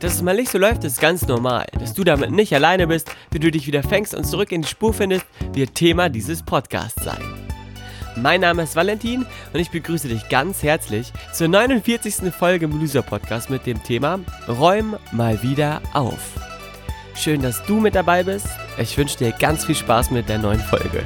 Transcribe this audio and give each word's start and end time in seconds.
Dass 0.00 0.14
es 0.14 0.22
mal 0.22 0.36
nicht 0.36 0.50
so 0.50 0.58
läuft, 0.58 0.84
ist 0.84 1.00
ganz 1.00 1.26
normal. 1.26 1.66
Dass 1.78 1.94
du 1.94 2.04
damit 2.04 2.30
nicht 2.30 2.54
alleine 2.54 2.86
bist, 2.86 3.10
wie 3.30 3.38
du 3.38 3.50
dich 3.50 3.66
wieder 3.66 3.82
fängst 3.82 4.14
und 4.14 4.24
zurück 4.24 4.52
in 4.52 4.62
die 4.62 4.68
Spur 4.68 4.92
findest, 4.92 5.26
wird 5.52 5.74
Thema 5.74 6.08
dieses 6.08 6.42
Podcasts 6.42 7.02
sein. 7.02 7.22
Mein 8.16 8.42
Name 8.42 8.62
ist 8.62 8.76
Valentin 8.76 9.24
und 9.52 9.60
ich 9.60 9.70
begrüße 9.70 10.08
dich 10.08 10.28
ganz 10.28 10.62
herzlich 10.62 11.12
zur 11.32 11.48
49. 11.48 12.32
Folge 12.32 12.66
im 12.66 12.78
Loser 12.78 13.02
Podcast 13.02 13.48
mit 13.48 13.66
dem 13.66 13.82
Thema 13.82 14.20
Räum 14.48 14.96
mal 15.12 15.42
wieder 15.42 15.80
auf. 15.94 16.20
Schön, 17.14 17.42
dass 17.42 17.64
du 17.66 17.80
mit 17.80 17.94
dabei 17.94 18.22
bist. 18.22 18.46
Ich 18.78 18.96
wünsche 18.96 19.18
dir 19.18 19.32
ganz 19.32 19.64
viel 19.64 19.74
Spaß 19.74 20.10
mit 20.10 20.28
der 20.28 20.38
neuen 20.38 20.60
Folge. 20.60 21.02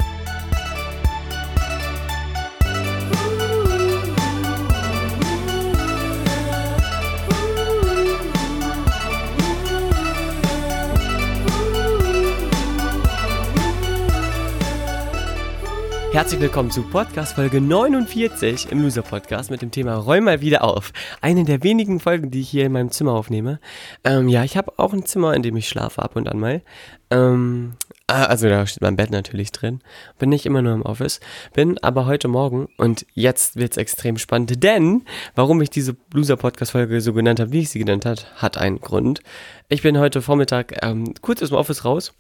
Herzlich 16.17 16.41
willkommen 16.41 16.71
zu 16.71 16.83
Podcast 16.83 17.35
Folge 17.35 17.61
49 17.61 18.73
im 18.73 18.81
Loser 18.81 19.03
Podcast 19.03 19.51
mit 19.51 19.61
dem 19.61 19.71
Thema 19.71 19.97
Räum 19.97 20.25
mal 20.25 20.41
wieder 20.41 20.65
auf. 20.65 20.95
Eine 21.21 21.45
der 21.45 21.63
wenigen 21.63 22.01
Folgen, 22.01 22.31
die 22.31 22.41
ich 22.41 22.49
hier 22.49 22.65
in 22.65 22.73
meinem 22.73 22.91
Zimmer 22.91 23.13
aufnehme. 23.13 23.61
Ähm, 24.03 24.27
ja, 24.27 24.43
ich 24.43 24.57
habe 24.57 24.79
auch 24.79 24.95
ein 24.95 25.05
Zimmer, 25.05 25.35
in 25.35 25.43
dem 25.43 25.55
ich 25.59 25.69
schlafe 25.69 26.03
ab 26.03 26.17
und 26.17 26.27
an 26.27 26.39
mal. 26.39 26.63
Ähm, 27.11 27.75
ah, 28.07 28.25
also 28.25 28.49
da 28.49 28.67
steht 28.67 28.81
mein 28.81 28.97
Bett 28.97 29.11
natürlich 29.11 29.53
drin. 29.53 29.81
Bin 30.19 30.31
nicht 30.31 30.47
immer 30.47 30.63
nur 30.63 30.73
im 30.73 30.87
Office. 30.87 31.21
Bin 31.53 31.77
aber 31.83 32.07
heute 32.07 32.29
Morgen 32.29 32.71
und 32.79 33.05
jetzt 33.13 33.57
wird's 33.57 33.77
extrem 33.77 34.17
spannend, 34.17 34.65
denn 34.65 35.05
warum 35.35 35.61
ich 35.61 35.69
diese 35.69 35.97
Loser 36.15 36.39
Podcast 36.39 36.73
Folge 36.73 37.03
so 37.03 37.13
genannt 37.13 37.41
habe, 37.41 37.53
wie 37.53 37.61
ich 37.61 37.69
sie 37.69 37.79
genannt 37.79 38.07
habe, 38.07 38.23
hat 38.37 38.57
einen 38.57 38.81
Grund. 38.81 39.21
Ich 39.69 39.83
bin 39.83 39.99
heute 39.99 40.23
Vormittag 40.23 40.83
ähm, 40.83 41.13
kurz 41.21 41.43
aus 41.43 41.51
dem 41.51 41.59
Office 41.59 41.85
raus 41.85 42.15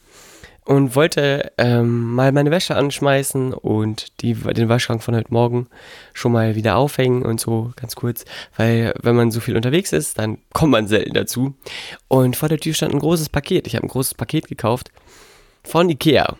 und 0.66 0.96
wollte 0.96 1.52
ähm, 1.58 2.14
mal 2.14 2.32
meine 2.32 2.50
Wäsche 2.50 2.74
anschmeißen 2.74 3.54
und 3.54 4.20
die, 4.20 4.34
den 4.34 4.68
Waschschrank 4.68 5.02
von 5.02 5.14
heute 5.14 5.32
Morgen 5.32 5.68
schon 6.12 6.32
mal 6.32 6.56
wieder 6.56 6.76
aufhängen 6.76 7.22
und 7.22 7.40
so 7.40 7.72
ganz 7.76 7.94
kurz, 7.94 8.24
weil 8.56 8.92
wenn 9.00 9.14
man 9.14 9.30
so 9.30 9.38
viel 9.38 9.56
unterwegs 9.56 9.92
ist, 9.92 10.18
dann 10.18 10.38
kommt 10.52 10.72
man 10.72 10.88
selten 10.88 11.14
dazu. 11.14 11.54
Und 12.08 12.36
vor 12.36 12.48
der 12.48 12.58
Tür 12.58 12.74
stand 12.74 12.92
ein 12.92 12.98
großes 12.98 13.28
Paket. 13.28 13.68
Ich 13.68 13.76
habe 13.76 13.86
ein 13.86 13.90
großes 13.90 14.14
Paket 14.14 14.48
gekauft 14.48 14.90
von 15.62 15.88
Ikea. 15.88 16.36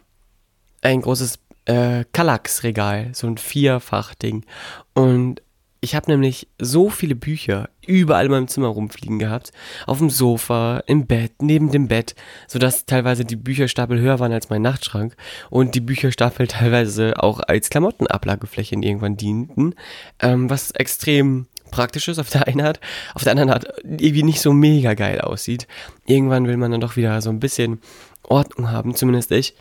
Ein 0.83 1.03
großes 1.03 1.39
äh, 1.67 2.05
Kallax-Regal, 2.13 3.11
so 3.13 3.29
ein 3.29 3.39
Vierfach-Ding. 3.39 4.45
Und 4.93 5.41
ich 5.87 5.95
habe 5.95 6.11
nämlich 6.11 6.49
so 6.59 6.91
viele 6.91 7.15
Bücher 7.15 7.69
überall 7.87 8.25
in 8.25 8.33
meinem 8.33 8.49
Zimmer 8.49 8.67
rumfliegen 8.67 9.21
gehabt. 9.21 9.53
Auf 9.87 9.99
dem 9.99 10.11
Sofa, 10.11 10.83
im 10.89 11.07
Bett, 11.07 11.41
neben 11.41 11.71
dem 11.71 11.87
Bett, 11.87 12.17
sodass 12.49 12.87
teilweise 12.87 13.25
die 13.25 13.37
Bücherstapel 13.37 14.01
höher 14.01 14.19
waren 14.19 14.33
als 14.33 14.51
mein 14.51 14.63
Nachtschrank 14.63 15.15
und 15.49 15.77
die 15.77 15.81
Bücherstapel 15.81 16.49
teilweise 16.49 17.23
auch 17.23 17.39
als 17.39 17.71
Klamottenablagefläche 17.71 18.75
irgendwann 18.75 19.17
dienten, 19.17 19.77
ähm, 20.19 20.51
was 20.51 20.73
extrem 20.73 21.47
praktisch 21.71 22.09
ist 22.09 22.19
auf 22.19 22.31
der 22.31 22.49
einen 22.49 22.63
Art, 22.63 22.81
auf 23.15 23.23
der 23.23 23.31
anderen 23.31 23.51
Art 23.51 23.69
irgendwie 23.85 24.25
nicht 24.25 24.41
so 24.41 24.53
mega 24.53 24.95
geil 24.95 25.21
aussieht. 25.21 25.69
Irgendwann 26.05 26.49
will 26.49 26.57
man 26.57 26.73
dann 26.73 26.81
doch 26.81 26.97
wieder 26.97 27.23
so 27.23 27.31
ein 27.31 27.39
bisschen 27.39 27.81
Ordnung 28.25 28.73
haben, 28.73 28.97
zumindest 28.97 29.31
ich 29.31 29.55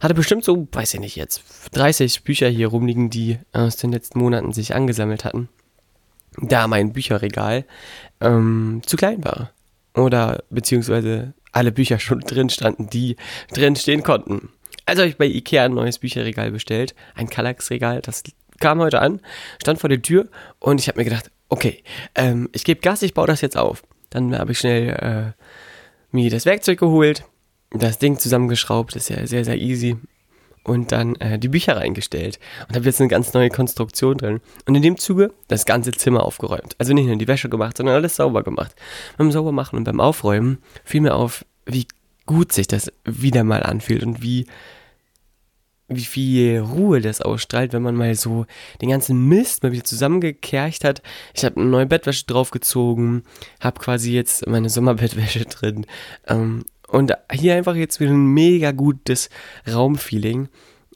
hatte 0.00 0.14
bestimmt 0.14 0.44
so, 0.44 0.68
weiß 0.72 0.94
ich 0.94 1.00
nicht 1.00 1.16
jetzt, 1.16 1.42
30 1.72 2.24
Bücher 2.24 2.48
hier 2.48 2.68
rumliegen, 2.68 3.10
die 3.10 3.38
aus 3.52 3.76
den 3.76 3.92
letzten 3.92 4.18
Monaten 4.18 4.52
sich 4.52 4.74
angesammelt 4.74 5.24
hatten. 5.24 5.48
Da 6.38 6.66
mein 6.66 6.92
Bücherregal 6.92 7.64
ähm, 8.20 8.82
zu 8.84 8.96
klein 8.96 9.24
war. 9.24 9.50
Oder 9.94 10.42
beziehungsweise 10.50 11.34
alle 11.52 11.72
Bücher 11.72 11.98
schon 11.98 12.20
drin 12.26 12.50
standen, 12.50 12.90
die 12.90 13.16
drin 13.52 13.76
stehen 13.76 14.02
konnten. 14.02 14.50
Also 14.86 15.02
habe 15.02 15.10
ich 15.10 15.16
bei 15.16 15.26
Ikea 15.26 15.64
ein 15.64 15.74
neues 15.74 15.98
Bücherregal 15.98 16.50
bestellt, 16.50 16.94
ein 17.14 17.30
Kallax-Regal, 17.30 18.02
das 18.02 18.22
kam 18.60 18.80
heute 18.80 19.00
an, 19.00 19.20
stand 19.60 19.80
vor 19.80 19.88
der 19.88 20.02
Tür 20.02 20.28
und 20.58 20.80
ich 20.80 20.88
habe 20.88 20.98
mir 20.98 21.04
gedacht, 21.04 21.30
okay, 21.48 21.82
ähm, 22.14 22.48
ich 22.52 22.64
gebe 22.64 22.80
Gas, 22.80 23.02
ich 23.02 23.14
baue 23.14 23.26
das 23.26 23.40
jetzt 23.40 23.56
auf. 23.56 23.82
Dann 24.10 24.36
habe 24.38 24.52
ich 24.52 24.58
schnell 24.58 25.34
äh, 25.34 25.42
mir 26.14 26.30
das 26.30 26.46
Werkzeug 26.46 26.78
geholt, 26.78 27.24
das 27.82 27.98
Ding 27.98 28.18
zusammengeschraubt, 28.18 28.96
ist 28.96 29.10
ja 29.10 29.26
sehr, 29.26 29.44
sehr 29.44 29.58
easy. 29.58 29.96
Und 30.62 30.92
dann 30.92 31.16
äh, 31.16 31.38
die 31.38 31.48
Bücher 31.48 31.76
reingestellt. 31.76 32.38
Und 32.68 32.74
habe 32.74 32.86
jetzt 32.86 33.00
eine 33.00 33.08
ganz 33.08 33.34
neue 33.34 33.50
Konstruktion 33.50 34.16
drin. 34.16 34.40
Und 34.66 34.74
in 34.74 34.82
dem 34.82 34.96
Zuge 34.96 35.32
das 35.48 35.66
ganze 35.66 35.92
Zimmer 35.92 36.24
aufgeräumt. 36.24 36.74
Also 36.78 36.94
nicht 36.94 37.06
nur 37.06 37.16
die 37.16 37.28
Wäsche 37.28 37.50
gemacht, 37.50 37.76
sondern 37.76 37.96
alles 37.96 38.16
sauber 38.16 38.42
gemacht. 38.42 38.74
Beim 39.18 39.30
Saubermachen 39.30 39.76
und 39.76 39.84
beim 39.84 40.00
Aufräumen 40.00 40.58
fiel 40.84 41.02
mir 41.02 41.14
auf, 41.14 41.44
wie 41.66 41.86
gut 42.24 42.52
sich 42.52 42.66
das 42.66 42.90
wieder 43.04 43.44
mal 43.44 43.62
anfühlt 43.62 44.02
und 44.02 44.22
wie, 44.22 44.46
wie 45.88 46.04
viel 46.04 46.60
Ruhe 46.60 47.02
das 47.02 47.20
ausstrahlt, 47.20 47.74
wenn 47.74 47.82
man 47.82 47.96
mal 47.96 48.14
so 48.14 48.46
den 48.80 48.88
ganzen 48.88 49.28
Mist 49.28 49.62
mal 49.62 49.72
wieder 49.72 49.84
zusammengekercht 49.84 50.84
hat. 50.84 51.02
Ich 51.34 51.44
habe 51.44 51.60
eine 51.60 51.68
neue 51.68 51.86
Bettwäsche 51.86 52.24
draufgezogen, 52.24 53.24
habe 53.60 53.80
quasi 53.80 54.12
jetzt 54.12 54.46
meine 54.46 54.70
Sommerbettwäsche 54.70 55.44
drin 55.44 55.84
ähm, 56.26 56.64
und 56.88 57.12
hier 57.32 57.54
einfach 57.54 57.74
jetzt 57.74 58.00
wieder 58.00 58.12
ein 58.12 58.26
mega 58.26 58.72
gutes 58.72 59.30
Raumfeeling, 59.70 60.48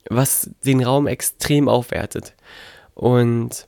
was 0.09 0.49
den 0.65 0.83
Raum 0.83 1.07
extrem 1.07 1.67
aufwertet. 1.67 2.35
Und 2.93 3.67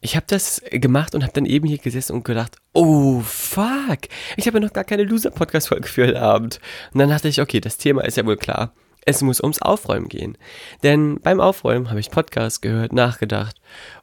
ich 0.00 0.16
habe 0.16 0.26
das 0.28 0.62
gemacht 0.70 1.14
und 1.14 1.22
habe 1.22 1.32
dann 1.34 1.44
eben 1.44 1.66
hier 1.66 1.78
gesessen 1.78 2.14
und 2.14 2.24
gedacht, 2.24 2.56
oh 2.72 3.20
fuck, 3.20 3.98
ich 4.36 4.46
habe 4.46 4.58
ja 4.58 4.64
noch 4.64 4.72
gar 4.72 4.84
keine 4.84 5.04
Loser-Podcast-Folge 5.04 5.88
für 5.88 6.06
heute 6.06 6.22
Abend. 6.22 6.60
Und 6.92 7.00
dann 7.00 7.10
dachte 7.10 7.28
ich, 7.28 7.40
okay, 7.40 7.60
das 7.60 7.76
Thema 7.76 8.04
ist 8.04 8.16
ja 8.16 8.24
wohl 8.24 8.36
klar. 8.36 8.72
Es 9.04 9.22
muss 9.22 9.40
ums 9.40 9.60
Aufräumen 9.62 10.08
gehen. 10.08 10.36
Denn 10.82 11.20
beim 11.20 11.40
Aufräumen 11.40 11.90
habe 11.90 12.00
ich 12.00 12.10
Podcasts 12.10 12.60
gehört, 12.60 12.92
nachgedacht 12.92 13.56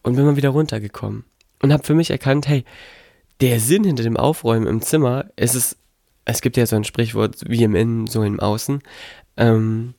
und 0.03 0.15
bin 0.15 0.25
mal 0.25 0.35
wieder 0.35 0.49
runtergekommen. 0.49 1.25
Und 1.61 1.73
habe 1.73 1.83
für 1.83 1.95
mich 1.95 2.11
erkannt, 2.11 2.47
hey, 2.47 2.63
der 3.41 3.59
Sinn 3.59 3.83
hinter 3.83 4.03
dem 4.03 4.17
Aufräumen 4.17 4.67
im 4.67 4.81
Zimmer 4.81 5.25
ist 5.35 5.55
es 5.55 5.77
es 6.27 6.41
gibt 6.41 6.57
ja 6.57 6.65
so 6.65 6.75
ein 6.75 6.83
Sprichwort 6.83 7.37
wie 7.47 7.63
im 7.63 7.73
Innen, 7.73 8.05
so 8.05 8.21
im 8.21 8.39
Außen, 8.39 8.81
ähm, 9.37 9.93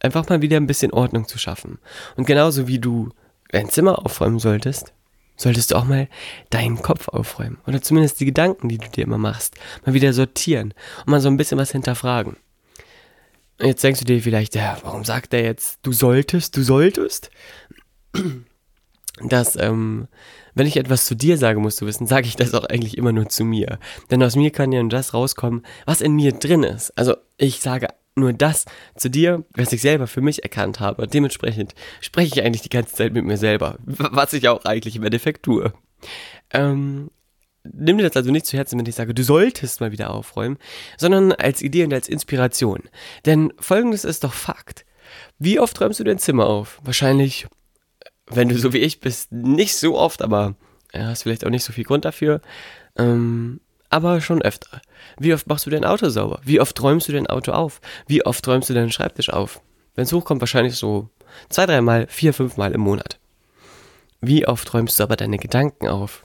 einfach 0.00 0.28
mal 0.28 0.40
wieder 0.40 0.56
ein 0.56 0.68
bisschen 0.68 0.92
Ordnung 0.92 1.26
zu 1.26 1.36
schaffen. 1.36 1.78
Und 2.16 2.26
genauso 2.26 2.68
wie 2.68 2.78
du 2.78 3.10
dein 3.50 3.68
Zimmer 3.68 4.04
aufräumen 4.04 4.38
solltest, 4.38 4.92
solltest 5.36 5.72
du 5.72 5.76
auch 5.76 5.84
mal 5.84 6.08
deinen 6.50 6.80
Kopf 6.80 7.08
aufräumen. 7.08 7.58
Oder 7.66 7.82
zumindest 7.82 8.20
die 8.20 8.24
Gedanken, 8.24 8.68
die 8.68 8.78
du 8.78 8.88
dir 8.88 9.02
immer 9.02 9.18
machst, 9.18 9.56
mal 9.84 9.94
wieder 9.94 10.12
sortieren 10.12 10.74
und 11.00 11.08
mal 11.08 11.20
so 11.20 11.28
ein 11.28 11.36
bisschen 11.36 11.58
was 11.58 11.72
hinterfragen. 11.72 12.36
Jetzt 13.60 13.82
denkst 13.82 14.00
du 14.00 14.06
dir 14.06 14.22
vielleicht, 14.22 14.54
ja, 14.54 14.78
warum 14.82 15.04
sagt 15.04 15.34
er 15.34 15.42
jetzt, 15.42 15.80
du 15.82 15.92
solltest, 15.92 16.56
du 16.56 16.62
solltest? 16.62 17.30
Dass, 19.22 19.56
ähm, 19.56 20.08
wenn 20.54 20.66
ich 20.66 20.76
etwas 20.76 21.06
zu 21.06 21.14
dir 21.14 21.38
sage, 21.38 21.60
musst 21.60 21.80
du 21.80 21.86
wissen, 21.86 22.06
sage 22.06 22.26
ich 22.26 22.36
das 22.36 22.54
auch 22.54 22.64
eigentlich 22.64 22.98
immer 22.98 23.12
nur 23.12 23.28
zu 23.28 23.44
mir. 23.44 23.78
Denn 24.10 24.22
aus 24.22 24.36
mir 24.36 24.50
kann 24.50 24.72
ja 24.72 24.80
nur 24.80 24.90
das 24.90 25.14
rauskommen, 25.14 25.62
was 25.86 26.00
in 26.00 26.14
mir 26.14 26.32
drin 26.32 26.62
ist. 26.62 26.90
Also 26.98 27.16
ich 27.36 27.60
sage 27.60 27.88
nur 28.16 28.32
das 28.32 28.64
zu 28.96 29.10
dir, 29.10 29.44
was 29.54 29.72
ich 29.72 29.80
selber 29.80 30.06
für 30.06 30.20
mich 30.20 30.42
erkannt 30.42 30.80
habe. 30.80 31.06
Dementsprechend 31.06 31.74
spreche 32.00 32.34
ich 32.34 32.44
eigentlich 32.44 32.62
die 32.62 32.68
ganze 32.68 32.94
Zeit 32.94 33.12
mit 33.12 33.24
mir 33.24 33.36
selber, 33.36 33.78
was 33.84 34.32
ich 34.32 34.48
auch 34.48 34.64
eigentlich 34.64 34.96
im 34.96 35.04
Endeffekt 35.04 35.44
tue. 35.44 35.72
Ähm, 36.52 37.10
nimm 37.64 37.98
dir 37.98 38.04
das 38.04 38.16
also 38.16 38.30
nicht 38.30 38.46
zu 38.46 38.56
Herzen, 38.56 38.78
wenn 38.78 38.86
ich 38.86 38.94
sage, 38.94 39.14
du 39.14 39.24
solltest 39.24 39.80
mal 39.80 39.92
wieder 39.92 40.10
aufräumen, 40.10 40.58
sondern 40.96 41.32
als 41.32 41.62
Idee 41.62 41.84
und 41.84 41.94
als 41.94 42.08
Inspiration. 42.08 42.82
Denn 43.26 43.52
folgendes 43.58 44.04
ist 44.04 44.24
doch 44.24 44.34
Fakt. 44.34 44.84
Wie 45.38 45.58
oft 45.58 45.80
räumst 45.80 46.00
du 46.00 46.04
dein 46.04 46.18
Zimmer 46.18 46.46
auf? 46.46 46.80
Wahrscheinlich 46.84 47.46
wenn 48.26 48.48
du 48.48 48.58
so 48.58 48.72
wie 48.72 48.78
ich 48.78 49.00
bist, 49.00 49.32
nicht 49.32 49.76
so 49.76 49.98
oft, 49.98 50.22
aber 50.22 50.54
ja, 50.92 51.06
hast 51.06 51.24
vielleicht 51.24 51.44
auch 51.44 51.50
nicht 51.50 51.64
so 51.64 51.72
viel 51.72 51.84
Grund 51.84 52.04
dafür. 52.04 52.40
Ähm, 52.96 53.60
aber 53.90 54.20
schon 54.20 54.42
öfter. 54.42 54.80
Wie 55.18 55.34
oft 55.34 55.46
machst 55.46 55.66
du 55.66 55.70
dein 55.70 55.84
Auto 55.84 56.08
sauber? 56.08 56.40
Wie 56.44 56.60
oft 56.60 56.80
räumst 56.82 57.08
du 57.08 57.12
dein 57.12 57.26
Auto 57.26 57.52
auf? 57.52 57.80
Wie 58.06 58.24
oft 58.24 58.46
räumst 58.48 58.70
du 58.70 58.74
deinen 58.74 58.90
Schreibtisch 58.90 59.30
auf? 59.30 59.60
Wenn 59.94 60.04
es 60.04 60.12
hochkommt, 60.12 60.40
wahrscheinlich 60.40 60.74
so 60.76 61.10
zwei, 61.48 61.66
dreimal, 61.66 62.06
vier, 62.08 62.32
fünfmal 62.34 62.72
im 62.72 62.80
Monat. 62.80 63.18
Wie 64.20 64.46
oft 64.46 64.72
räumst 64.72 64.98
du 64.98 65.02
aber 65.02 65.16
deine 65.16 65.38
Gedanken 65.38 65.88
auf? 65.88 66.24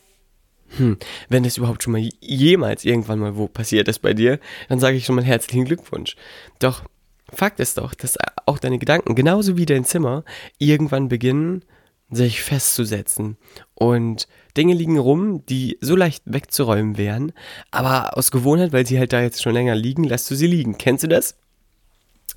Hm, 0.77 0.97
wenn 1.27 1.43
das 1.43 1.57
überhaupt 1.57 1.83
schon 1.83 1.93
mal 1.93 2.09
jemals 2.19 2.85
irgendwann 2.85 3.19
mal 3.19 3.35
wo 3.35 3.47
passiert 3.47 3.87
ist 3.87 3.99
bei 3.99 4.13
dir, 4.13 4.39
dann 4.67 4.79
sage 4.79 4.97
ich 4.97 5.05
schon 5.05 5.15
mal 5.15 5.23
herzlichen 5.23 5.65
Glückwunsch. 5.65 6.15
Doch 6.59 6.83
Fakt 7.31 7.59
ist 7.59 7.77
doch, 7.77 7.93
dass 7.93 8.17
auch 8.45 8.57
deine 8.57 8.79
Gedanken, 8.79 9.15
genauso 9.15 9.57
wie 9.57 9.65
dein 9.65 9.85
Zimmer, 9.85 10.23
irgendwann 10.57 11.09
beginnen, 11.09 11.63
sich 12.11 12.41
festzusetzen. 12.41 13.37
Und 13.75 14.27
Dinge 14.57 14.73
liegen 14.73 14.97
rum, 14.97 15.45
die 15.45 15.77
so 15.81 15.95
leicht 15.95 16.23
wegzuräumen 16.25 16.97
wären, 16.97 17.31
aber 17.71 18.17
aus 18.17 18.31
Gewohnheit, 18.31 18.73
weil 18.73 18.85
sie 18.85 18.99
halt 18.99 19.13
da 19.13 19.21
jetzt 19.21 19.41
schon 19.41 19.53
länger 19.53 19.75
liegen, 19.75 20.03
lässt 20.03 20.29
du 20.31 20.35
sie 20.35 20.47
liegen. 20.47 20.77
Kennst 20.77 21.03
du 21.03 21.07
das? 21.07 21.35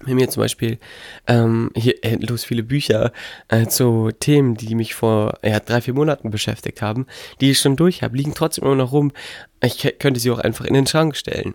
Bei 0.04 0.14
mir 0.14 0.28
zum 0.28 0.42
Beispiel 0.42 0.78
ähm, 1.28 1.70
hier 1.76 2.02
endlos 2.02 2.44
viele 2.44 2.64
Bücher 2.64 3.12
äh, 3.48 3.66
zu 3.66 4.10
Themen, 4.10 4.56
die 4.56 4.74
mich 4.74 4.94
vor 4.94 5.38
ja, 5.44 5.60
drei, 5.60 5.80
vier 5.80 5.94
Monaten 5.94 6.30
beschäftigt 6.30 6.82
haben, 6.82 7.06
die 7.40 7.52
ich 7.52 7.60
schon 7.60 7.76
durch 7.76 8.02
habe, 8.02 8.16
liegen 8.16 8.34
trotzdem 8.34 8.64
immer 8.64 8.74
noch 8.74 8.92
rum. 8.92 9.12
Ich 9.62 9.96
könnte 9.98 10.19
sie 10.19 10.30
auch 10.30 10.38
einfach 10.38 10.64
in 10.64 10.74
den 10.74 10.86
Schrank 10.86 11.16
stellen. 11.16 11.54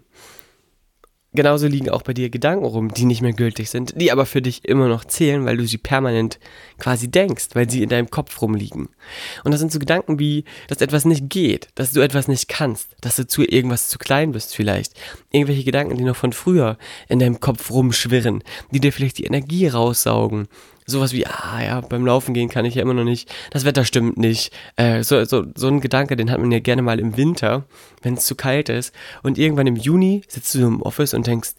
Genauso 1.38 1.68
liegen 1.68 1.92
auch 1.92 2.02
bei 2.02 2.16
dir 2.16 2.32
Gedanken 2.32 2.66
rum, 2.66 2.92
die 2.92 3.06
nicht 3.06 3.22
mehr 3.22 3.32
gültig 3.32 3.70
sind, 3.70 3.94
die 4.02 4.12
aber 4.12 4.26
für 4.26 4.42
dich 4.42 4.66
immer 4.66 4.88
noch 4.88 5.06
zählen, 5.06 5.46
weil 5.46 5.56
du 5.56 5.68
sie 5.68 5.78
permanent 5.78 6.40
quasi 6.80 7.12
denkst, 7.12 7.50
weil 7.54 7.70
sie 7.70 7.84
in 7.84 7.90
deinem 7.90 8.10
Kopf 8.10 8.42
rumliegen. 8.42 8.90
Und 9.44 9.52
das 9.52 9.60
sind 9.60 9.72
so 9.72 9.78
Gedanken 9.78 10.18
wie, 10.18 10.46
dass 10.68 10.82
etwas 10.82 11.06
nicht 11.06 11.30
geht, 11.30 11.68
dass 11.76 11.92
du 11.92 12.02
etwas 12.02 12.28
nicht 12.28 12.48
kannst, 12.48 12.96
dass 13.02 13.18
du 13.18 13.28
zu 13.28 13.44
irgendwas 13.44 13.88
zu 13.88 14.00
klein 14.00 14.32
bist 14.32 14.56
vielleicht. 14.56 14.94
Irgendwelche 15.32 15.64
Gedanken, 15.64 15.96
die 15.96 16.06
noch 16.06 16.16
von 16.16 16.34
früher 16.34 16.76
in 17.08 17.20
deinem 17.20 17.40
Kopf 17.40 17.70
rumschwirren, 17.70 18.44
die 18.72 18.80
dir 18.80 18.92
vielleicht 18.92 19.20
die 19.20 19.26
Energie 19.26 19.68
raussaugen, 19.68 20.48
sowas 20.88 21.14
wie, 21.14 21.28
ah 21.28 21.62
ja, 21.62 21.82
beim 21.82 22.06
Laufen 22.06 22.34
gehen 22.34 22.50
kann 22.50 22.66
ich 22.66 22.76
ja 22.76 22.82
immer 22.82 22.94
noch 22.94 23.04
nicht, 23.04 23.30
das 23.52 23.66
Wetter 23.66 23.86
stimmt 23.86 24.18
nicht. 24.18 24.52
Äh, 24.78 25.04
so, 25.04 25.24
so, 25.26 25.46
so 25.56 25.68
ein 25.68 25.82
Gedanke, 25.82 26.16
den 26.16 26.32
hat 26.32 26.40
man 26.40 26.52
ja 26.52 26.60
gerne 26.60 26.82
mal 26.82 27.00
im 27.00 27.18
Winter, 27.18 27.66
wenn 28.02 28.16
es 28.16 28.26
zu 28.26 28.36
kalt 28.36 28.70
ist. 28.70 28.96
Und 29.22 29.38
irgendwann 29.38 29.68
im 29.68 29.76
Juni 29.76 30.24
sitzt 30.28 30.56
du 30.56 30.66
im 30.66 30.82
Office 30.82 31.14
und 31.14 31.28
denkst, 31.28 31.52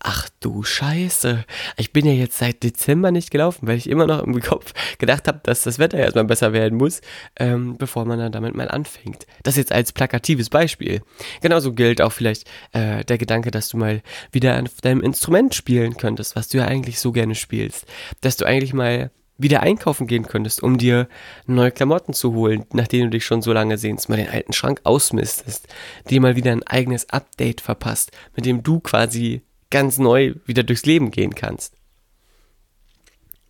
Ach 0.00 0.28
du 0.38 0.62
Scheiße. 0.62 1.44
Ich 1.76 1.92
bin 1.92 2.06
ja 2.06 2.12
jetzt 2.12 2.38
seit 2.38 2.62
Dezember 2.62 3.10
nicht 3.10 3.32
gelaufen, 3.32 3.66
weil 3.66 3.76
ich 3.76 3.90
immer 3.90 4.06
noch 4.06 4.22
im 4.22 4.40
Kopf 4.40 4.72
gedacht 4.98 5.26
habe, 5.26 5.40
dass 5.42 5.64
das 5.64 5.80
Wetter 5.80 5.98
erstmal 5.98 6.24
besser 6.24 6.52
werden 6.52 6.78
muss, 6.78 7.00
ähm, 7.36 7.76
bevor 7.78 8.04
man 8.04 8.20
dann 8.20 8.30
damit 8.30 8.54
mal 8.54 8.68
anfängt. 8.68 9.26
Das 9.42 9.56
jetzt 9.56 9.72
als 9.72 9.92
plakatives 9.92 10.50
Beispiel. 10.50 11.02
Genauso 11.40 11.72
gilt 11.72 12.00
auch 12.00 12.12
vielleicht 12.12 12.48
äh, 12.72 13.04
der 13.04 13.18
Gedanke, 13.18 13.50
dass 13.50 13.70
du 13.70 13.76
mal 13.76 14.02
wieder 14.30 14.62
auf 14.62 14.80
deinem 14.80 15.00
Instrument 15.00 15.56
spielen 15.56 15.96
könntest, 15.96 16.36
was 16.36 16.48
du 16.48 16.58
ja 16.58 16.66
eigentlich 16.66 17.00
so 17.00 17.10
gerne 17.10 17.34
spielst. 17.34 17.86
Dass 18.20 18.36
du 18.36 18.44
eigentlich 18.44 18.74
mal 18.74 19.10
wieder 19.36 19.62
einkaufen 19.62 20.06
gehen 20.06 20.26
könntest, 20.26 20.62
um 20.62 20.78
dir 20.78 21.08
neue 21.46 21.70
Klamotten 21.70 22.12
zu 22.12 22.34
holen, 22.34 22.66
nachdem 22.72 23.04
du 23.04 23.10
dich 23.10 23.24
schon 23.24 23.42
so 23.42 23.52
lange 23.52 23.78
sehnst, 23.78 24.08
mal 24.08 24.16
den 24.16 24.28
alten 24.28 24.52
Schrank 24.52 24.80
ausmistest, 24.84 25.68
dir 26.10 26.20
mal 26.20 26.36
wieder 26.36 26.52
ein 26.52 26.64
eigenes 26.64 27.08
Update 27.10 27.60
verpasst, 27.60 28.10
mit 28.34 28.46
dem 28.46 28.62
du 28.62 28.80
quasi 28.80 29.42
ganz 29.70 29.98
neu 29.98 30.34
wieder 30.46 30.62
durchs 30.62 30.86
Leben 30.86 31.10
gehen 31.10 31.34
kannst. 31.34 31.74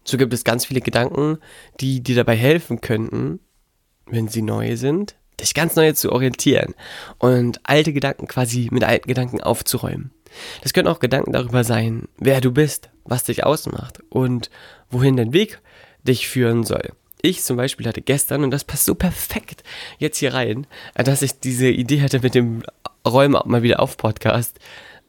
So 0.04 0.16
gibt 0.16 0.32
es 0.32 0.44
ganz 0.44 0.64
viele 0.64 0.80
Gedanken, 0.80 1.38
die 1.80 2.02
dir 2.02 2.16
dabei 2.16 2.34
helfen 2.34 2.80
könnten, 2.80 3.40
wenn 4.06 4.28
sie 4.28 4.42
neu 4.42 4.76
sind, 4.76 5.16
dich 5.38 5.54
ganz 5.54 5.76
neu 5.76 5.92
zu 5.92 6.12
orientieren 6.12 6.74
und 7.18 7.60
alte 7.62 7.92
Gedanken 7.92 8.26
quasi 8.26 8.68
mit 8.72 8.84
alten 8.84 9.06
Gedanken 9.06 9.40
aufzuräumen. 9.40 10.10
Das 10.62 10.72
können 10.72 10.88
auch 10.88 11.00
Gedanken 11.00 11.32
darüber 11.32 11.62
sein, 11.64 12.08
wer 12.18 12.40
du 12.40 12.52
bist, 12.52 12.90
was 13.04 13.24
dich 13.24 13.44
ausmacht 13.44 14.00
und 14.08 14.50
wohin 14.90 15.16
dein 15.16 15.32
Weg 15.32 15.60
dich 16.02 16.28
führen 16.28 16.64
soll. 16.64 16.92
Ich 17.20 17.42
zum 17.42 17.56
Beispiel 17.56 17.86
hatte 17.86 18.02
gestern, 18.02 18.44
und 18.44 18.50
das 18.50 18.64
passt 18.64 18.84
so 18.84 18.94
perfekt 18.94 19.62
jetzt 19.98 20.18
hier 20.18 20.34
rein, 20.34 20.66
dass 20.94 21.22
ich 21.22 21.40
diese 21.40 21.68
Idee 21.68 22.00
hatte 22.00 22.20
mit 22.20 22.34
dem 22.34 22.62
Räume 23.06 23.42
mal 23.44 23.62
wieder 23.62 23.80
auf 23.80 23.96
Podcast, 23.96 24.58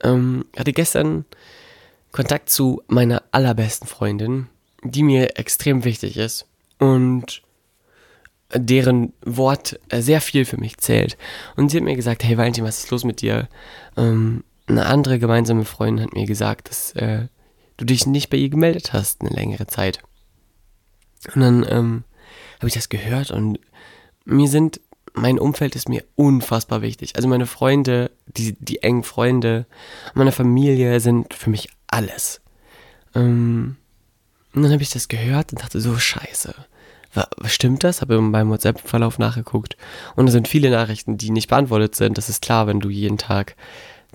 ähm, 0.04 0.46
hatte 0.58 0.74
gestern 0.74 1.26
Kontakt 2.12 2.50
zu 2.50 2.82
meiner 2.88 3.24
allerbesten 3.32 3.88
Freundin, 3.88 4.48
die 4.84 5.04
mir 5.04 5.38
extrem 5.38 5.84
wichtig 5.84 6.18
ist 6.18 6.48
und 6.80 7.44
deren 8.54 9.14
Wort 9.24 9.80
sehr 9.94 10.22
viel 10.22 10.46
für 10.46 10.58
mich 10.58 10.78
zählt. 10.78 11.18
Und 11.56 11.70
sie 11.70 11.78
hat 11.78 11.84
mir 11.84 11.96
gesagt, 11.96 12.24
hey 12.24 12.38
Valentin, 12.38 12.64
was 12.64 12.80
ist 12.80 12.92
los 12.92 13.04
mit 13.04 13.22
dir? 13.22 13.48
Ähm, 13.96 14.44
eine 14.68 14.86
andere 14.86 15.20
gemeinsame 15.20 15.66
Freundin 15.66 16.06
hat 16.06 16.14
mir 16.14 16.26
gesagt, 16.26 16.70
dass 16.70 16.94
äh, 16.94 17.28
du 17.78 17.86
dich 17.86 18.06
nicht 18.06 18.30
bei 18.30 18.38
ihr 18.38 18.50
gemeldet 18.50 18.94
hast 18.94 19.22
eine 19.22 19.30
längere 19.30 19.68
Zeit. 19.68 20.00
Und 21.36 21.42
dann 21.42 21.66
ähm, 21.70 22.04
habe 22.58 22.68
ich 22.68 22.74
das 22.74 22.90
gehört 22.90 23.32
und 23.32 23.60
mir 24.26 24.48
sind 24.48 24.80
mein 25.14 25.40
Umfeld 25.40 25.76
ist 25.76 25.90
mir 25.90 26.04
unfassbar 26.16 26.82
wichtig. 26.82 27.16
Also 27.16 27.28
meine 27.28 27.46
Freunde, 27.46 28.12
die, 28.28 28.54
die 28.60 28.84
engen 28.84 29.04
Freunde, 29.04 29.66
meine 30.14 30.32
Familie 30.32 31.00
sind 31.00 31.34
für 31.34 31.50
mich 31.50 31.70
alles. 31.88 32.42
Ähm, 33.16 33.78
und 34.54 34.64
dann 34.64 34.72
habe 34.72 34.84
ich 34.84 34.90
das 34.90 35.08
gehört 35.08 35.52
und 35.52 35.62
dachte 35.62 35.80
so, 35.80 35.98
scheiße. 35.98 36.54
Was, 37.14 37.28
stimmt 37.54 37.84
das? 37.84 38.02
Habe 38.02 38.16
in 38.16 38.32
meinem 38.32 38.50
WhatsApp-Verlauf 38.50 39.20
nachgeguckt. 39.20 39.78
Und 40.16 40.28
es 40.28 40.34
sind 40.34 40.48
viele 40.48 40.70
Nachrichten, 40.70 41.18
die 41.18 41.32
nicht 41.32 41.50
beantwortet 41.50 41.96
sind. 41.96 42.18
Das 42.18 42.30
ist 42.30 42.42
klar, 42.42 42.68
wenn 42.68 42.80
du 42.80 42.90
jeden 42.90 43.18
Tag 43.18 43.56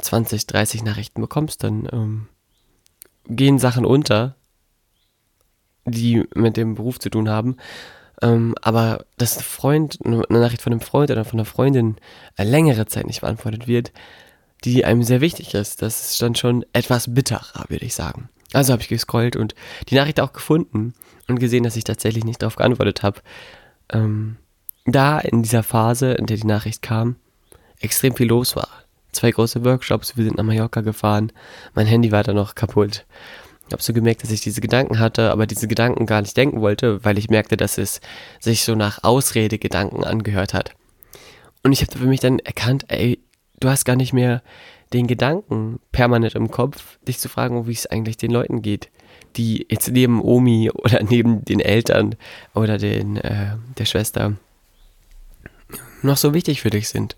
20, 0.00 0.46
30 0.46 0.84
Nachrichten 0.84 1.20
bekommst, 1.20 1.62
dann 1.64 1.88
ähm, 1.92 2.28
gehen 3.28 3.58
Sachen 3.58 3.84
unter, 3.84 4.36
die 5.84 6.24
mit 6.34 6.56
dem 6.56 6.74
Beruf 6.74 6.98
zu 6.98 7.10
tun 7.10 7.28
haben. 7.28 7.56
Ähm, 8.22 8.54
aber 8.62 9.04
dass 9.18 9.36
ein 9.36 9.42
Freund, 9.42 9.98
eine 10.04 10.24
Nachricht 10.28 10.62
von 10.62 10.72
einem 10.72 10.80
Freund 10.80 11.10
oder 11.10 11.24
von 11.24 11.38
einer 11.38 11.46
Freundin 11.46 11.96
eine 12.36 12.50
längere 12.50 12.86
Zeit 12.86 13.06
nicht 13.06 13.22
beantwortet 13.22 13.66
wird, 13.66 13.92
die 14.64 14.84
einem 14.84 15.02
sehr 15.02 15.20
wichtig 15.20 15.54
ist, 15.54 15.82
das 15.82 16.10
ist 16.10 16.22
dann 16.22 16.34
schon 16.34 16.64
etwas 16.72 17.14
bitterer, 17.14 17.64
würde 17.68 17.84
ich 17.84 17.94
sagen. 17.94 18.28
Also 18.52 18.72
habe 18.72 18.82
ich 18.82 18.88
gescrollt 18.88 19.36
und 19.36 19.54
die 19.88 19.96
Nachricht 19.96 20.20
auch 20.20 20.32
gefunden 20.32 20.94
und 21.28 21.40
gesehen, 21.40 21.64
dass 21.64 21.76
ich 21.76 21.84
tatsächlich 21.84 22.24
nicht 22.24 22.40
darauf 22.40 22.56
geantwortet 22.56 23.02
habe. 23.02 23.20
Ähm, 23.92 24.36
da 24.86 25.18
in 25.18 25.42
dieser 25.42 25.62
Phase, 25.62 26.12
in 26.12 26.26
der 26.26 26.36
die 26.36 26.46
Nachricht 26.46 26.82
kam, 26.82 27.16
extrem 27.80 28.14
viel 28.14 28.28
los 28.28 28.54
war. 28.54 28.68
Zwei 29.12 29.30
große 29.30 29.64
Workshops, 29.64 30.16
wir 30.16 30.24
sind 30.24 30.36
nach 30.36 30.44
Mallorca 30.44 30.80
gefahren, 30.80 31.32
mein 31.74 31.86
Handy 31.86 32.12
war 32.12 32.22
da 32.22 32.32
noch 32.32 32.54
kaputt 32.54 33.04
ich 33.66 33.72
habe 33.72 33.82
so 33.82 33.92
gemerkt, 33.92 34.22
dass 34.22 34.30
ich 34.30 34.42
diese 34.42 34.60
Gedanken 34.60 34.98
hatte, 34.98 35.30
aber 35.30 35.46
diese 35.46 35.68
Gedanken 35.68 36.06
gar 36.06 36.20
nicht 36.20 36.36
denken 36.36 36.60
wollte, 36.60 37.04
weil 37.04 37.16
ich 37.18 37.30
merkte, 37.30 37.56
dass 37.56 37.78
es 37.78 38.00
sich 38.40 38.62
so 38.62 38.74
nach 38.74 39.02
Ausredegedanken 39.02 40.04
angehört 40.04 40.52
hat. 40.52 40.74
Und 41.62 41.72
ich 41.72 41.80
habe 41.80 41.98
für 41.98 42.06
mich 42.06 42.20
dann 42.20 42.38
erkannt, 42.40 42.84
ey, 42.88 43.20
du 43.60 43.68
hast 43.68 43.84
gar 43.84 43.96
nicht 43.96 44.12
mehr 44.12 44.42
den 44.92 45.06
Gedanken 45.06 45.80
permanent 45.92 46.34
im 46.34 46.50
Kopf, 46.50 46.98
dich 47.08 47.18
zu 47.18 47.28
fragen, 47.28 47.66
wie 47.66 47.72
es 47.72 47.86
eigentlich 47.86 48.18
den 48.18 48.30
Leuten 48.30 48.60
geht, 48.60 48.90
die 49.36 49.66
jetzt 49.70 49.90
neben 49.90 50.20
Omi 50.20 50.70
oder 50.70 51.02
neben 51.08 51.44
den 51.44 51.60
Eltern 51.60 52.16
oder 52.54 52.76
den, 52.76 53.16
äh, 53.16 53.56
der 53.78 53.86
Schwester 53.86 54.34
noch 56.02 56.18
so 56.18 56.34
wichtig 56.34 56.60
für 56.60 56.70
dich 56.70 56.88
sind. 56.88 57.16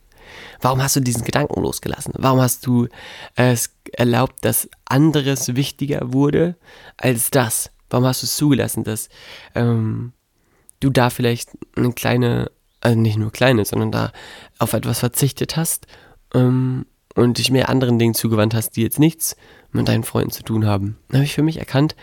Warum 0.61 0.83
hast 0.83 0.97
du 0.97 1.01
diesen 1.01 1.25
Gedanken 1.25 1.61
losgelassen? 1.61 2.13
Warum 2.17 2.41
hast 2.41 2.67
du 2.67 2.89
es 3.35 3.71
erlaubt, 3.93 4.45
dass 4.45 4.69
anderes 4.85 5.55
wichtiger 5.55 6.13
wurde 6.13 6.57
als 6.97 7.31
das? 7.31 7.71
Warum 7.91 8.07
hast 8.07 8.23
du 8.23 8.27
es 8.27 8.37
zugelassen, 8.37 8.85
dass 8.85 9.09
ähm, 9.55 10.13
du 10.81 10.91
da 10.91 11.11
vielleicht 11.11 11.51
eine 11.77 11.93
kleine, 11.93 12.51
also 12.81 12.99
nicht 12.99 13.19
nur 13.19 13.33
kleine, 13.33 13.65
sondern 13.65 13.93
da 13.93 14.13
auf 14.59 14.73
etwas 14.73 14.99
verzichtet 14.99 15.57
hast 15.57 15.87
ähm, 16.35 16.87
und 17.15 17.39
dich 17.39 17.51
mehr 17.51 17.69
anderen 17.69 17.99
Dingen 17.99 18.15
zugewandt 18.15 18.55
hast, 18.55 18.77
die 18.77 18.83
jetzt 18.83 18.99
nichts 18.99 19.37
mit 19.71 19.89
deinen 19.89 20.05
Freunden 20.05 20.33
zu 20.33 20.43
tun 20.43 20.67
haben? 20.67 20.99
Dann 21.09 21.19
habe 21.19 21.25
ich 21.25 21.35
für 21.35 21.43
mich 21.43 21.59
erkannt, 21.59 21.95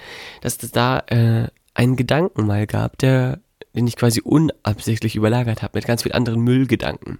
dass 0.41 0.61
es 0.61 0.71
da 0.71 0.99
äh, 1.07 1.47
einen 1.73 1.95
Gedanken 1.95 2.45
mal 2.45 2.67
gab, 2.67 2.97
der 2.97 3.39
den 3.75 3.87
ich 3.87 3.95
quasi 3.95 4.21
unabsichtlich 4.21 5.15
überlagert 5.15 5.61
habe 5.61 5.77
mit 5.77 5.85
ganz 5.85 6.03
vielen 6.03 6.15
anderen 6.15 6.41
Müllgedanken. 6.41 7.19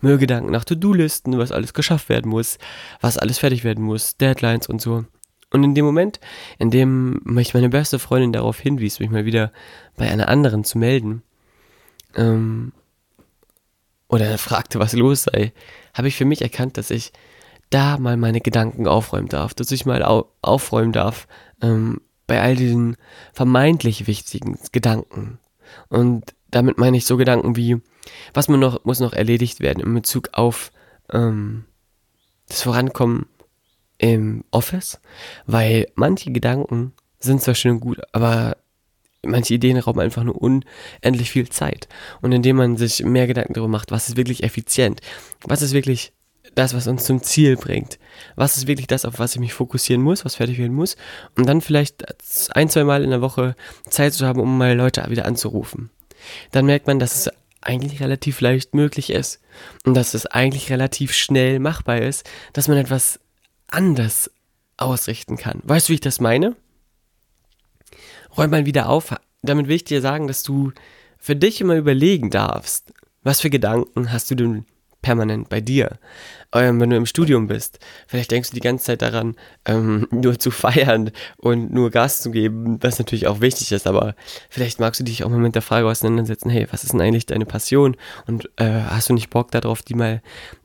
Müllgedanken 0.00 0.50
nach 0.50 0.64
To-Do-Listen, 0.64 1.38
was 1.38 1.52
alles 1.52 1.74
geschafft 1.74 2.08
werden 2.08 2.30
muss, 2.30 2.58
was 3.00 3.18
alles 3.18 3.38
fertig 3.38 3.64
werden 3.64 3.84
muss, 3.84 4.16
Deadlines 4.16 4.66
und 4.66 4.80
so. 4.80 5.04
Und 5.50 5.64
in 5.64 5.74
dem 5.74 5.84
Moment, 5.84 6.18
in 6.58 6.70
dem 6.70 7.20
mich 7.24 7.54
meine 7.54 7.68
beste 7.68 7.98
Freundin 7.98 8.32
darauf 8.32 8.58
hinwies, 8.58 9.00
mich 9.00 9.10
mal 9.10 9.26
wieder 9.26 9.52
bei 9.96 10.10
einer 10.10 10.28
anderen 10.28 10.64
zu 10.64 10.78
melden, 10.78 11.22
ähm, 12.16 12.72
oder 14.08 14.36
fragte, 14.38 14.78
was 14.78 14.92
los 14.92 15.24
sei, 15.24 15.52
habe 15.94 16.08
ich 16.08 16.16
für 16.16 16.26
mich 16.26 16.42
erkannt, 16.42 16.76
dass 16.76 16.90
ich 16.90 17.12
da 17.70 17.96
mal 17.96 18.18
meine 18.18 18.40
Gedanken 18.40 18.86
aufräumen 18.86 19.28
darf, 19.28 19.54
dass 19.54 19.70
ich 19.70 19.86
mal 19.86 20.02
au 20.02 20.26
aufräumen 20.42 20.92
darf 20.92 21.26
ähm, 21.62 22.02
bei 22.26 22.42
all 22.42 22.54
diesen 22.54 22.96
vermeintlich 23.32 24.06
wichtigen 24.06 24.58
Gedanken, 24.72 25.38
und 25.88 26.34
damit 26.50 26.78
meine 26.78 26.96
ich 26.96 27.06
so 27.06 27.16
Gedanken 27.16 27.56
wie, 27.56 27.80
was 28.34 28.48
man 28.48 28.60
noch, 28.60 28.84
muss 28.84 29.00
noch 29.00 29.12
erledigt 29.12 29.60
werden 29.60 29.80
in 29.80 29.94
Bezug 29.94 30.30
auf 30.32 30.70
ähm, 31.12 31.64
das 32.48 32.62
Vorankommen 32.62 33.26
im 33.98 34.44
Office, 34.50 35.00
weil 35.46 35.86
manche 35.94 36.30
Gedanken 36.32 36.92
sind 37.18 37.40
zwar 37.40 37.54
schön 37.54 37.72
und 37.72 37.80
gut, 37.80 38.00
aber 38.12 38.56
manche 39.24 39.54
Ideen 39.54 39.78
rauben 39.78 40.00
einfach 40.00 40.24
nur 40.24 40.40
unendlich 40.40 41.30
viel 41.30 41.48
Zeit. 41.48 41.88
Und 42.20 42.32
indem 42.32 42.56
man 42.56 42.76
sich 42.76 43.02
mehr 43.04 43.26
Gedanken 43.26 43.54
darüber 43.54 43.70
macht, 43.70 43.90
was 43.90 44.08
ist 44.08 44.16
wirklich 44.16 44.42
effizient, 44.42 45.00
was 45.44 45.62
ist 45.62 45.72
wirklich 45.72 46.12
das, 46.54 46.74
was 46.74 46.86
uns 46.86 47.04
zum 47.04 47.22
Ziel 47.22 47.56
bringt? 47.56 47.98
Was 48.36 48.56
ist 48.56 48.66
wirklich 48.66 48.86
das, 48.86 49.04
auf 49.04 49.18
was 49.18 49.34
ich 49.34 49.40
mich 49.40 49.54
fokussieren 49.54 50.02
muss, 50.02 50.24
was 50.24 50.36
fertig 50.36 50.58
werden 50.58 50.74
muss? 50.74 50.96
Und 51.36 51.46
dann 51.48 51.60
vielleicht 51.60 52.04
ein, 52.54 52.68
zwei 52.68 52.84
Mal 52.84 53.04
in 53.04 53.10
der 53.10 53.22
Woche 53.22 53.54
Zeit 53.88 54.14
zu 54.14 54.26
haben, 54.26 54.40
um 54.40 54.58
mal 54.58 54.74
Leute 54.74 55.04
wieder 55.08 55.26
anzurufen. 55.26 55.90
Dann 56.50 56.66
merkt 56.66 56.86
man, 56.86 56.98
dass 56.98 57.16
es 57.16 57.32
eigentlich 57.60 58.00
relativ 58.00 58.40
leicht 58.40 58.74
möglich 58.74 59.10
ist 59.10 59.40
und 59.84 59.94
dass 59.94 60.14
es 60.14 60.26
eigentlich 60.26 60.70
relativ 60.70 61.12
schnell 61.12 61.58
machbar 61.58 62.00
ist, 62.00 62.28
dass 62.52 62.68
man 62.68 62.76
etwas 62.76 63.20
anders 63.68 64.30
ausrichten 64.76 65.36
kann. 65.36 65.60
Weißt 65.62 65.88
du, 65.88 65.90
wie 65.90 65.94
ich 65.94 66.00
das 66.00 66.20
meine? 66.20 66.56
Räum 68.36 68.50
mal 68.50 68.66
wieder 68.66 68.88
auf. 68.88 69.14
Damit 69.42 69.68
will 69.68 69.76
ich 69.76 69.84
dir 69.84 70.00
sagen, 70.00 70.26
dass 70.26 70.42
du 70.42 70.72
für 71.18 71.36
dich 71.36 71.60
immer 71.60 71.76
überlegen 71.76 72.30
darfst, 72.30 72.92
was 73.22 73.40
für 73.40 73.50
Gedanken 73.50 74.12
hast 74.12 74.30
du 74.30 74.34
denn 74.34 74.66
permanent 75.02 75.48
bei 75.48 75.60
dir. 75.60 75.98
Ähm, 76.54 76.80
wenn 76.80 76.90
du 76.90 76.96
im 76.96 77.06
Studium 77.06 77.46
bist, 77.46 77.78
vielleicht 78.06 78.30
denkst 78.30 78.50
du 78.50 78.54
die 78.54 78.60
ganze 78.60 78.84
Zeit 78.84 79.02
daran, 79.02 79.36
ähm, 79.64 80.06
nur 80.10 80.38
zu 80.38 80.50
feiern 80.50 81.10
und 81.38 81.72
nur 81.72 81.90
Gas 81.90 82.20
zu 82.20 82.30
geben, 82.30 82.78
was 82.82 82.98
natürlich 82.98 83.26
auch 83.26 83.40
wichtig 83.40 83.72
ist, 83.72 83.86
aber 83.86 84.14
vielleicht 84.50 84.78
magst 84.78 85.00
du 85.00 85.04
dich 85.04 85.24
auch 85.24 85.30
mal 85.30 85.38
mit 85.38 85.54
der 85.54 85.62
Frage 85.62 85.86
auseinandersetzen, 85.86 86.50
hey, 86.50 86.66
was 86.70 86.84
ist 86.84 86.92
denn 86.92 87.00
eigentlich 87.00 87.26
deine 87.26 87.46
Passion 87.46 87.96
und 88.26 88.50
äh, 88.56 88.82
hast 88.88 89.08
du 89.08 89.14
nicht 89.14 89.30
Bock 89.30 89.50
darauf, 89.50 89.82
die 89.82 89.94
mal 89.94 90.22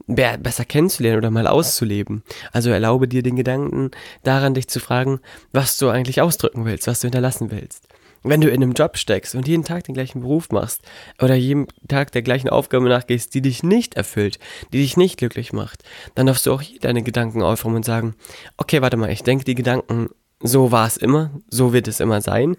besser 0.08 0.66
kennenzulernen 0.66 1.18
oder 1.18 1.32
mal 1.32 1.48
auszuleben? 1.48 2.24
Also 2.52 2.70
erlaube 2.70 3.08
dir 3.08 3.24
den 3.24 3.36
Gedanken 3.36 3.92
daran, 4.24 4.54
dich 4.54 4.68
zu 4.68 4.80
fragen, 4.80 5.20
was 5.54 5.78
du 5.78 5.90
eigentlich 5.90 6.22
ausdrücken 6.22 6.66
willst, 6.66 6.88
was 6.88 7.00
du 7.00 7.08
hinterlassen 7.08 7.50
willst 7.50 7.87
wenn 8.24 8.42
du 8.42 8.50
in 8.50 8.62
einem 8.62 8.74
Job 8.74 8.98
steckst 8.98 9.36
und 9.36 9.48
jeden 9.48 9.64
Tag 9.64 9.84
den 9.86 9.94
gleichen 9.94 10.22
Beruf 10.22 10.50
machst 10.52 10.82
oder 11.22 11.36
jeden 11.36 11.68
Tag 11.88 12.12
der 12.12 12.22
gleichen 12.22 12.50
Aufgabe 12.50 12.90
nachgehst, 12.90 13.34
die 13.34 13.42
dich 13.42 13.64
nicht 13.64 13.96
erfüllt, 13.96 14.40
die 14.74 14.80
dich 14.80 14.98
nicht 14.98 15.18
glücklich 15.18 15.54
macht, 15.54 15.84
dann 16.16 16.26
darfst 16.26 16.46
du 16.46 16.54
auch 16.54 16.62
hier 16.62 16.80
deine 16.80 17.04
Gedanken 17.04 17.42
aufräumen 17.42 17.78
und 17.78 17.86
sagen, 17.86 18.16
okay, 18.58 18.82
warte 18.82 18.98
mal, 18.98 19.12
ich 19.12 19.24
denke 19.24 19.46
die 19.46 19.56
Gedanken, 19.56 20.10
so 20.42 20.72
war 20.72 20.88
es 20.88 20.98
immer, 20.98 21.32
so 21.50 21.74
wird 21.74 21.88
es 21.88 22.00
immer 22.00 22.22
sein. 22.22 22.58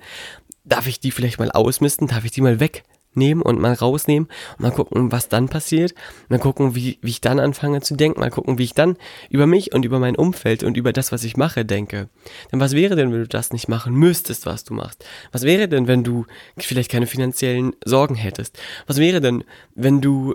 Darf 0.65 0.87
ich 0.87 1.01
die 1.01 1.11
vielleicht 1.11 1.39
mal 1.39 1.51
ausmisten? 1.51 2.09
Darf 2.09 2.25
ich 2.25 2.33
die 2.33 2.43
mal 2.43 2.61
weg 2.61 2.85
nehmen 3.15 3.43
und 3.43 3.61
mal 3.61 3.73
rausnehmen 3.73 4.29
und 4.57 4.61
mal 4.61 4.71
gucken, 4.71 5.13
was 5.13 5.29
dann 5.29 5.49
passiert. 5.49 5.95
Mal 6.29 6.39
gucken, 6.39 6.75
wie, 6.75 6.99
wie 7.03 7.11
ich 7.11 7.21
dann 7.21 7.41
anfange 7.41 7.81
zu 7.81 7.97
denken. 7.97 8.21
Mal 8.21 8.31
gucken, 8.31 8.59
wie 8.59 8.65
ich 8.65 8.75
dann 8.75 8.97
über 9.31 9.47
mich 9.47 9.75
und 9.75 9.85
über 9.85 9.99
mein 9.99 10.17
Umfeld 10.17 10.63
und 10.63 10.77
über 10.77 10.93
das, 10.93 11.13
was 11.13 11.25
ich 11.25 11.37
mache, 11.37 11.65
denke. 11.65 12.09
Denn 12.53 12.61
was 12.61 12.73
wäre 12.73 12.97
denn, 12.97 13.13
wenn 13.13 13.21
du 13.21 13.29
das 13.29 13.53
nicht 13.53 13.69
machen 13.69 13.95
müsstest, 13.95 14.47
was 14.47 14.65
du 14.65 14.75
machst? 14.75 15.05
Was 15.33 15.43
wäre 15.43 15.69
denn, 15.69 15.87
wenn 15.87 16.05
du 16.05 16.27
vielleicht 16.59 16.91
keine 16.91 17.07
finanziellen 17.07 17.75
Sorgen 17.85 18.15
hättest? 18.15 18.59
Was 18.87 18.99
wäre 18.99 19.21
denn, 19.21 19.45
wenn 19.75 20.01
du 20.01 20.35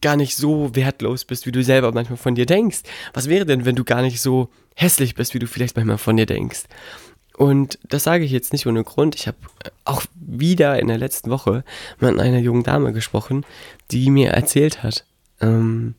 gar 0.00 0.16
nicht 0.16 0.36
so 0.36 0.74
wertlos 0.74 1.24
bist, 1.24 1.46
wie 1.46 1.52
du 1.52 1.62
selber 1.62 1.92
manchmal 1.92 2.16
von 2.16 2.34
dir 2.34 2.46
denkst? 2.46 2.80
Was 3.14 3.28
wäre 3.28 3.46
denn, 3.46 3.64
wenn 3.64 3.76
du 3.76 3.84
gar 3.84 4.02
nicht 4.02 4.20
so 4.20 4.48
hässlich 4.74 5.14
bist, 5.14 5.34
wie 5.34 5.38
du 5.38 5.46
vielleicht 5.46 5.76
manchmal 5.76 5.98
von 5.98 6.16
dir 6.16 6.26
denkst? 6.26 6.64
Und 7.42 7.80
das 7.88 8.04
sage 8.04 8.22
ich 8.22 8.30
jetzt 8.30 8.52
nicht 8.52 8.68
ohne 8.68 8.84
Grund. 8.84 9.16
Ich 9.16 9.26
habe 9.26 9.36
auch 9.84 10.04
wieder 10.14 10.78
in 10.78 10.86
der 10.86 10.96
letzten 10.96 11.28
Woche 11.28 11.64
mit 11.98 12.20
einer 12.20 12.38
jungen 12.38 12.62
Dame 12.62 12.92
gesprochen, 12.92 13.44
die 13.90 14.12
mir 14.12 14.30
erzählt 14.30 14.84
hat, 14.84 15.04
ähm, 15.40 15.96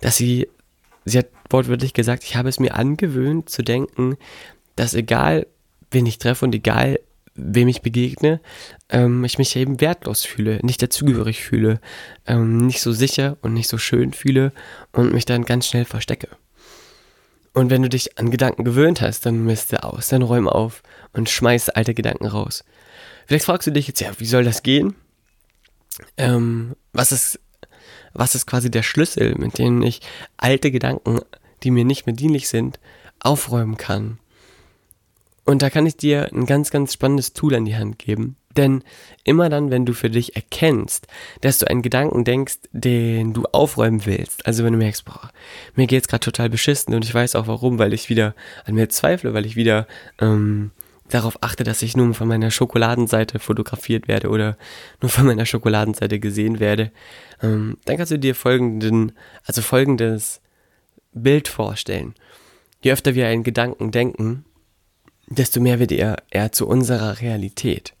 dass 0.00 0.16
sie, 0.16 0.48
sie 1.04 1.18
hat 1.18 1.28
wortwörtlich 1.50 1.94
gesagt, 1.94 2.24
ich 2.24 2.34
habe 2.34 2.48
es 2.48 2.58
mir 2.58 2.74
angewöhnt 2.74 3.48
zu 3.48 3.62
denken, 3.62 4.16
dass 4.74 4.94
egal, 4.94 5.46
wen 5.92 6.04
ich 6.04 6.18
treffe 6.18 6.46
und 6.46 6.52
egal, 6.52 6.98
wem 7.36 7.68
ich 7.68 7.82
begegne, 7.82 8.40
ähm, 8.88 9.22
ich 9.22 9.38
mich 9.38 9.54
eben 9.54 9.80
wertlos 9.80 10.24
fühle, 10.24 10.58
nicht 10.64 10.82
dazugehörig 10.82 11.44
fühle, 11.44 11.80
ähm, 12.26 12.56
nicht 12.56 12.80
so 12.80 12.90
sicher 12.90 13.36
und 13.40 13.54
nicht 13.54 13.68
so 13.68 13.78
schön 13.78 14.12
fühle 14.12 14.50
und 14.90 15.12
mich 15.12 15.26
dann 15.26 15.44
ganz 15.44 15.68
schnell 15.68 15.84
verstecke. 15.84 16.26
Und 17.54 17.70
wenn 17.70 17.82
du 17.82 17.88
dich 17.88 18.18
an 18.18 18.30
Gedanken 18.30 18.64
gewöhnt 18.64 19.00
hast, 19.00 19.26
dann 19.26 19.44
misste 19.44 19.84
aus, 19.84 20.08
dann 20.08 20.22
räum 20.22 20.48
auf 20.48 20.82
und 21.12 21.28
schmeiß 21.28 21.68
alte 21.68 21.94
Gedanken 21.94 22.26
raus. 22.26 22.64
Vielleicht 23.26 23.44
fragst 23.44 23.66
du 23.66 23.72
dich 23.72 23.86
jetzt, 23.86 24.00
ja, 24.00 24.10
wie 24.18 24.26
soll 24.26 24.44
das 24.44 24.62
gehen? 24.62 24.94
Ähm, 26.16 26.74
was 26.92 27.12
ist, 27.12 27.38
was 28.14 28.34
ist 28.34 28.46
quasi 28.46 28.70
der 28.70 28.82
Schlüssel, 28.82 29.34
mit 29.36 29.58
dem 29.58 29.82
ich 29.82 30.00
alte 30.38 30.70
Gedanken, 30.70 31.20
die 31.62 31.70
mir 31.70 31.84
nicht 31.84 32.06
mehr 32.06 32.14
dienlich 32.14 32.48
sind, 32.48 32.80
aufräumen 33.20 33.76
kann? 33.76 34.18
Und 35.44 35.60
da 35.60 35.70
kann 35.70 35.86
ich 35.86 35.96
dir 35.96 36.30
ein 36.32 36.46
ganz, 36.46 36.70
ganz 36.70 36.92
spannendes 36.94 37.32
Tool 37.32 37.54
an 37.54 37.64
die 37.64 37.76
Hand 37.76 37.98
geben. 37.98 38.36
Denn 38.56 38.82
immer 39.24 39.48
dann, 39.48 39.70
wenn 39.70 39.86
du 39.86 39.92
für 39.94 40.10
dich 40.10 40.36
erkennst, 40.36 41.06
dass 41.40 41.58
du 41.58 41.68
einen 41.68 41.82
Gedanken 41.82 42.24
denkst, 42.24 42.58
den 42.72 43.32
du 43.32 43.44
aufräumen 43.52 44.04
willst, 44.04 44.46
also 44.46 44.64
wenn 44.64 44.72
du 44.72 44.78
merkst, 44.78 45.04
boah, 45.04 45.30
mir 45.74 45.86
geht's 45.86 46.08
gerade 46.08 46.24
total 46.24 46.50
beschissen 46.50 46.94
und 46.94 47.04
ich 47.04 47.14
weiß 47.14 47.34
auch 47.36 47.46
warum, 47.46 47.78
weil 47.78 47.92
ich 47.92 48.08
wieder 48.08 48.34
an 48.64 48.74
mir 48.74 48.88
zweifle, 48.88 49.32
weil 49.32 49.46
ich 49.46 49.56
wieder 49.56 49.86
ähm, 50.20 50.70
darauf 51.08 51.42
achte, 51.42 51.64
dass 51.64 51.82
ich 51.82 51.96
nur 51.96 52.14
von 52.14 52.28
meiner 52.28 52.50
Schokoladenseite 52.50 53.38
fotografiert 53.38 54.08
werde 54.08 54.28
oder 54.28 54.56
nur 55.00 55.10
von 55.10 55.26
meiner 55.26 55.46
Schokoladenseite 55.46 56.18
gesehen 56.18 56.60
werde, 56.60 56.90
ähm, 57.42 57.78
dann 57.84 57.96
kannst 57.96 58.12
du 58.12 58.18
dir 58.18 58.34
folgenden, 58.34 59.12
also 59.44 59.62
folgendes 59.62 60.40
Bild 61.12 61.48
vorstellen. 61.48 62.14
Je 62.80 62.92
öfter 62.92 63.14
wir 63.14 63.28
einen 63.28 63.44
Gedanken 63.44 63.90
denken, 63.90 64.44
desto 65.28 65.60
mehr 65.60 65.78
wird 65.78 65.92
er, 65.92 66.16
er 66.30 66.52
zu 66.52 66.66
unserer 66.66 67.20
Realität. 67.20 67.94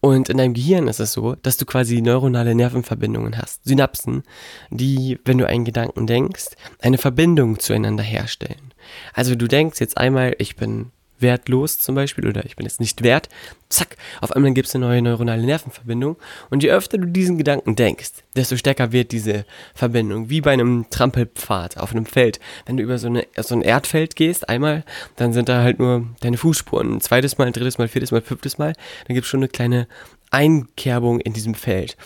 Und 0.00 0.28
in 0.28 0.36
deinem 0.36 0.54
Gehirn 0.54 0.88
ist 0.88 1.00
es 1.00 1.12
so, 1.12 1.34
dass 1.34 1.56
du 1.56 1.64
quasi 1.64 2.00
neuronale 2.00 2.54
Nervenverbindungen 2.54 3.38
hast, 3.38 3.64
Synapsen, 3.64 4.22
die, 4.70 5.18
wenn 5.24 5.38
du 5.38 5.46
einen 5.46 5.64
Gedanken 5.64 6.06
denkst, 6.06 6.50
eine 6.80 6.98
Verbindung 6.98 7.58
zueinander 7.58 8.04
herstellen. 8.04 8.72
Also 9.14 9.34
du 9.34 9.48
denkst 9.48 9.80
jetzt 9.80 9.96
einmal, 9.96 10.36
ich 10.38 10.56
bin 10.56 10.92
wertlos 11.20 11.78
zum 11.78 11.94
Beispiel 11.94 12.26
oder 12.26 12.44
ich 12.44 12.56
bin 12.56 12.66
jetzt 12.66 12.80
nicht 12.80 13.02
wert, 13.02 13.28
zack, 13.68 13.96
auf 14.20 14.32
einmal 14.32 14.52
gibt 14.52 14.68
es 14.68 14.74
eine 14.74 14.86
neue 14.86 15.02
neuronale 15.02 15.44
Nervenverbindung 15.44 16.16
und 16.50 16.62
je 16.62 16.70
öfter 16.70 16.98
du 16.98 17.06
diesen 17.06 17.38
Gedanken 17.38 17.76
denkst, 17.76 18.10
desto 18.34 18.56
stärker 18.56 18.92
wird 18.92 19.12
diese 19.12 19.44
Verbindung, 19.74 20.30
wie 20.30 20.40
bei 20.40 20.52
einem 20.52 20.86
Trampelpfad 20.90 21.78
auf 21.78 21.92
einem 21.92 22.06
Feld. 22.06 22.40
Wenn 22.66 22.76
du 22.76 22.82
über 22.82 22.98
so, 22.98 23.08
eine, 23.08 23.26
so 23.38 23.54
ein 23.54 23.62
Erdfeld 23.62 24.16
gehst, 24.16 24.48
einmal, 24.48 24.84
dann 25.16 25.32
sind 25.32 25.48
da 25.48 25.62
halt 25.62 25.78
nur 25.78 26.06
deine 26.20 26.36
Fußspuren, 26.36 26.94
ein 26.94 27.00
zweites 27.00 27.38
Mal, 27.38 27.46
ein 27.46 27.52
drittes 27.52 27.78
Mal, 27.78 27.88
viertes 27.88 28.12
Mal, 28.12 28.20
fünftes 28.20 28.58
Mal, 28.58 28.72
dann 29.06 29.14
gibt 29.14 29.24
es 29.24 29.30
schon 29.30 29.40
eine 29.40 29.48
kleine 29.48 29.88
Einkerbung 30.30 31.20
in 31.20 31.32
diesem 31.32 31.54
Feld. 31.54 31.96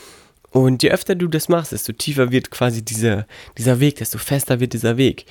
Und 0.51 0.83
je 0.83 0.91
öfter 0.91 1.15
du 1.15 1.29
das 1.29 1.49
machst, 1.49 1.73
desto 1.73 1.93
tiefer 1.93 2.33
wird 2.33 2.51
quasi 2.51 2.85
dieser, 2.85 3.27
dieser 3.57 3.79
Weg, 3.81 3.97
desto 3.97 4.19
fester 4.19 4.59
wird 4.59 4.73
dieser 4.73 4.97
Weg 4.97 5.27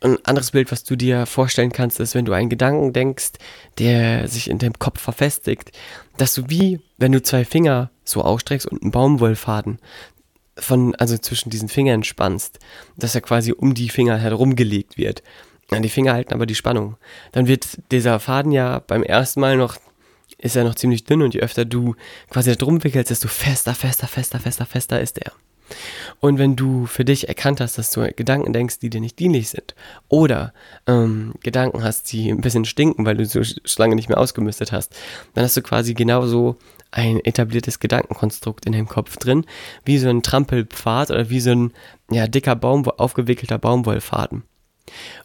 ein 0.00 0.24
anderes 0.24 0.52
Bild, 0.52 0.70
was 0.70 0.84
du 0.84 0.96
dir 0.96 1.26
vorstellen 1.26 1.72
kannst, 1.72 1.98
ist, 2.00 2.14
wenn 2.14 2.24
du 2.24 2.32
einen 2.32 2.48
Gedanken 2.48 2.92
denkst, 2.92 3.32
der 3.78 4.28
sich 4.28 4.48
in 4.48 4.58
deinem 4.58 4.78
Kopf 4.78 5.00
verfestigt, 5.00 5.72
dass 6.16 6.34
du 6.34 6.44
wie, 6.48 6.80
wenn 6.98 7.12
du 7.12 7.22
zwei 7.22 7.44
Finger 7.44 7.90
so 8.04 8.22
ausstreckst 8.22 8.66
und 8.66 8.82
einen 8.82 8.92
Baumwollfaden 8.92 9.78
von, 10.56 10.94
also 10.96 11.18
zwischen 11.18 11.50
diesen 11.50 11.68
Fingern 11.68 12.04
spannst, 12.04 12.58
dass 12.96 13.14
er 13.14 13.20
quasi 13.20 13.52
um 13.52 13.74
die 13.74 13.88
Finger 13.88 14.18
herumgelegt 14.18 14.98
wird. 14.98 15.22
Die 15.70 15.88
Finger 15.90 16.14
halten 16.14 16.32
aber 16.32 16.46
die 16.46 16.54
Spannung. 16.54 16.96
Dann 17.32 17.46
wird 17.46 17.78
dieser 17.90 18.20
Faden 18.20 18.52
ja 18.52 18.78
beim 18.78 19.02
ersten 19.02 19.40
Mal 19.40 19.56
noch, 19.56 19.76
ist 20.38 20.56
er 20.56 20.64
noch 20.64 20.74
ziemlich 20.74 21.04
dünn 21.04 21.22
und 21.22 21.34
je 21.34 21.40
öfter 21.40 21.64
du 21.64 21.94
quasi 22.30 22.50
da 22.50 22.56
drum 22.56 22.82
wickelst, 22.82 23.10
desto 23.10 23.28
fester, 23.28 23.74
fester, 23.74 24.06
fester, 24.06 24.40
fester, 24.40 24.64
fester 24.64 25.00
ist 25.00 25.18
er. 25.18 25.32
Und 26.20 26.38
wenn 26.38 26.56
du 26.56 26.86
für 26.86 27.04
dich 27.04 27.28
erkannt 27.28 27.60
hast, 27.60 27.78
dass 27.78 27.90
du 27.90 28.06
Gedanken 28.14 28.52
denkst, 28.52 28.78
die 28.78 28.90
dir 28.90 29.00
nicht 29.00 29.18
dienlich 29.18 29.48
sind, 29.50 29.74
oder 30.08 30.52
ähm, 30.86 31.34
Gedanken 31.42 31.82
hast, 31.82 32.12
die 32.12 32.30
ein 32.30 32.40
bisschen 32.40 32.64
stinken, 32.64 33.06
weil 33.06 33.16
du 33.16 33.24
so 33.26 33.40
lange 33.76 33.94
nicht 33.94 34.08
mehr 34.08 34.18
ausgemistet 34.18 34.72
hast, 34.72 34.94
dann 35.34 35.44
hast 35.44 35.56
du 35.56 35.62
quasi 35.62 35.94
genauso 35.94 36.56
ein 36.90 37.20
etabliertes 37.24 37.80
Gedankenkonstrukt 37.80 38.66
in 38.66 38.72
deinem 38.72 38.88
Kopf 38.88 39.16
drin, 39.16 39.44
wie 39.84 39.98
so 39.98 40.08
ein 40.08 40.22
Trampelpfad 40.22 41.10
oder 41.10 41.30
wie 41.30 41.40
so 41.40 41.50
ein 41.50 41.72
ja, 42.10 42.26
dicker 42.26 42.56
Baum, 42.56 42.88
aufgewickelter 42.88 43.58
Baumwollfaden. 43.58 44.44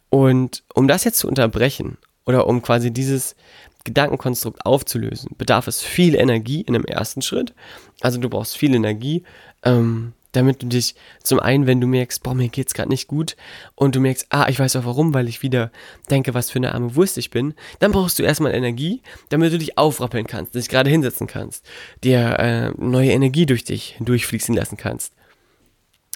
Und 0.09 0.63
um 0.73 0.87
das 0.87 1.05
jetzt 1.05 1.19
zu 1.19 1.27
unterbrechen 1.27 1.97
oder 2.25 2.47
um 2.47 2.61
quasi 2.61 2.91
dieses 2.91 3.35
Gedankenkonstrukt 3.83 4.65
aufzulösen, 4.65 5.31
bedarf 5.37 5.67
es 5.67 5.81
viel 5.81 6.15
Energie 6.15 6.61
in 6.61 6.73
dem 6.73 6.85
ersten 6.85 7.21
Schritt. 7.21 7.53
Also 8.01 8.19
du 8.19 8.29
brauchst 8.29 8.57
viel 8.57 8.73
Energie, 8.75 9.23
ähm, 9.63 10.13
damit 10.33 10.61
du 10.61 10.67
dich 10.67 10.95
zum 11.23 11.39
einen, 11.39 11.65
wenn 11.65 11.79
du 11.79 11.87
merkst, 11.87 12.21
boah, 12.21 12.35
mir 12.35 12.49
geht's 12.49 12.73
gerade 12.73 12.89
nicht 12.89 13.07
gut 13.07 13.37
und 13.75 13.95
du 13.95 14.01
merkst, 14.01 14.27
ah, 14.29 14.47
ich 14.49 14.59
weiß 14.59 14.75
auch 14.75 14.85
warum, 14.85 15.13
weil 15.13 15.29
ich 15.29 15.41
wieder 15.41 15.71
denke, 16.09 16.33
was 16.33 16.51
für 16.51 16.59
eine 16.59 16.73
arme 16.73 16.95
Wurst 16.95 17.17
ich 17.17 17.31
bin, 17.31 17.53
dann 17.79 17.91
brauchst 17.91 18.19
du 18.19 18.23
erstmal 18.23 18.53
Energie, 18.53 19.01
damit 19.29 19.53
du 19.53 19.57
dich 19.57 19.77
aufrappeln 19.77 20.27
kannst, 20.27 20.55
dich 20.55 20.69
gerade 20.69 20.89
hinsetzen 20.89 21.27
kannst, 21.27 21.65
dir 22.03 22.39
äh, 22.39 22.71
neue 22.77 23.11
Energie 23.11 23.45
durch 23.45 23.63
dich 23.63 23.95
durchfließen 23.99 24.53
lassen 24.53 24.75
kannst. 24.75 25.13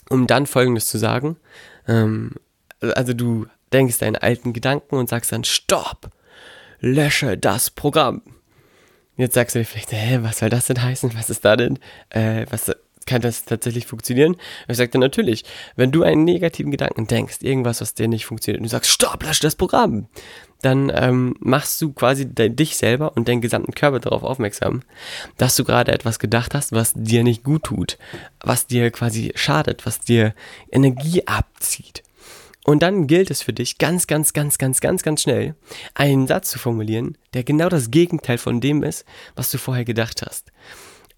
Um 0.09 0.27
dann 0.27 0.45
folgendes 0.45 0.87
zu 0.87 0.97
sagen, 0.97 1.37
ähm, 1.87 2.31
also 2.81 3.13
du 3.13 3.45
denkst 3.73 3.99
deinen 3.99 4.15
alten 4.15 4.53
Gedanken 4.53 4.95
und 4.95 5.09
sagst 5.09 5.31
dann, 5.31 5.43
stopp, 5.43 6.09
lösche 6.79 7.37
das 7.37 7.69
Programm. 7.69 8.21
Jetzt 9.17 9.33
sagst 9.33 9.55
du 9.55 9.59
dir 9.59 9.65
vielleicht, 9.65 9.91
hä, 9.91 10.19
was 10.21 10.39
soll 10.39 10.49
das 10.49 10.67
denn 10.67 10.81
heißen? 10.81 11.11
Was 11.15 11.29
ist 11.29 11.43
da 11.43 11.55
denn? 11.55 11.79
Äh, 12.09 12.45
was, 12.49 12.71
kann 13.07 13.21
das 13.21 13.45
tatsächlich 13.45 13.87
funktionieren? 13.87 14.35
Ich 14.67 14.77
sagte 14.77 14.99
natürlich, 14.99 15.43
wenn 15.75 15.91
du 15.91 16.03
einen 16.03 16.23
negativen 16.23 16.71
Gedanken 16.71 17.07
denkst, 17.07 17.37
irgendwas, 17.41 17.81
was 17.81 17.95
dir 17.95 18.07
nicht 18.07 18.27
funktioniert, 18.27 18.59
und 18.59 18.65
du 18.65 18.69
sagst, 18.69 18.91
stopp, 18.91 19.23
lösche 19.23 19.41
das 19.41 19.55
Programm, 19.55 20.07
dann 20.61 20.91
ähm, 20.93 21.35
machst 21.39 21.81
du 21.81 21.93
quasi 21.93 22.27
de 22.27 22.49
dich 22.49 22.77
selber 22.77 23.15
und 23.15 23.27
deinen 23.27 23.41
gesamten 23.41 23.73
Körper 23.73 23.99
darauf 23.99 24.23
aufmerksam, 24.23 24.81
dass 25.37 25.55
du 25.55 25.63
gerade 25.63 25.91
etwas 25.91 26.19
gedacht 26.19 26.53
hast, 26.53 26.71
was 26.71 26.93
dir 26.95 27.23
nicht 27.23 27.43
gut 27.43 27.63
tut, 27.63 27.97
was 28.41 28.67
dir 28.67 28.91
quasi 28.91 29.31
schadet, 29.35 29.85
was 29.85 29.99
dir 29.99 30.33
Energie 30.71 31.25
abzieht. 31.25 32.03
Und 32.65 32.83
dann 32.83 33.07
gilt 33.07 33.31
es 33.31 33.41
für 33.41 33.53
dich, 33.53 33.77
ganz, 33.77 34.07
ganz, 34.07 34.33
ganz, 34.33 34.57
ganz, 34.57 34.81
ganz, 34.81 35.01
ganz 35.01 35.21
schnell 35.21 35.55
einen 35.93 36.27
Satz 36.27 36.49
zu 36.49 36.59
formulieren, 36.59 37.17
der 37.33 37.45
genau 37.45 37.69
das 37.69 37.91
Gegenteil 37.91 38.37
von 38.37 38.59
dem 38.59 38.83
ist, 38.83 39.05
was 39.37 39.51
du 39.51 39.57
vorher 39.57 39.85
gedacht 39.85 40.21
hast. 40.21 40.51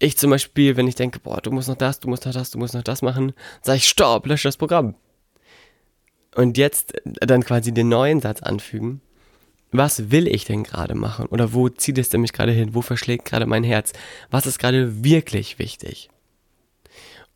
Ich 0.02 0.16
zum 0.16 0.30
Beispiel, 0.30 0.78
wenn 0.78 0.88
ich 0.88 0.94
denke, 0.94 1.20
boah, 1.20 1.42
du 1.42 1.50
musst 1.50 1.68
noch 1.68 1.76
das, 1.76 2.00
du 2.00 2.08
musst 2.08 2.24
noch 2.24 2.32
das, 2.32 2.50
du 2.50 2.58
musst 2.58 2.72
noch 2.72 2.82
das 2.82 3.02
machen, 3.02 3.34
sage 3.60 3.76
ich, 3.76 3.88
stopp, 3.88 4.26
lösche 4.26 4.48
das 4.48 4.56
Programm. 4.56 4.94
Und 6.34 6.56
jetzt 6.56 6.94
dann 7.04 7.44
quasi 7.44 7.72
den 7.72 7.90
neuen 7.90 8.20
Satz 8.20 8.42
anfügen. 8.42 9.02
Was 9.72 10.10
will 10.10 10.26
ich 10.26 10.46
denn 10.46 10.64
gerade 10.64 10.94
machen? 10.94 11.26
Oder 11.26 11.52
wo 11.52 11.68
zieht 11.68 11.98
es 11.98 12.08
denn 12.08 12.22
mich 12.22 12.32
gerade 12.32 12.50
hin? 12.50 12.74
Wo 12.74 12.80
verschlägt 12.80 13.26
gerade 13.26 13.44
mein 13.44 13.62
Herz? 13.62 13.92
Was 14.30 14.46
ist 14.46 14.58
gerade 14.58 15.04
wirklich 15.04 15.58
wichtig? 15.58 16.08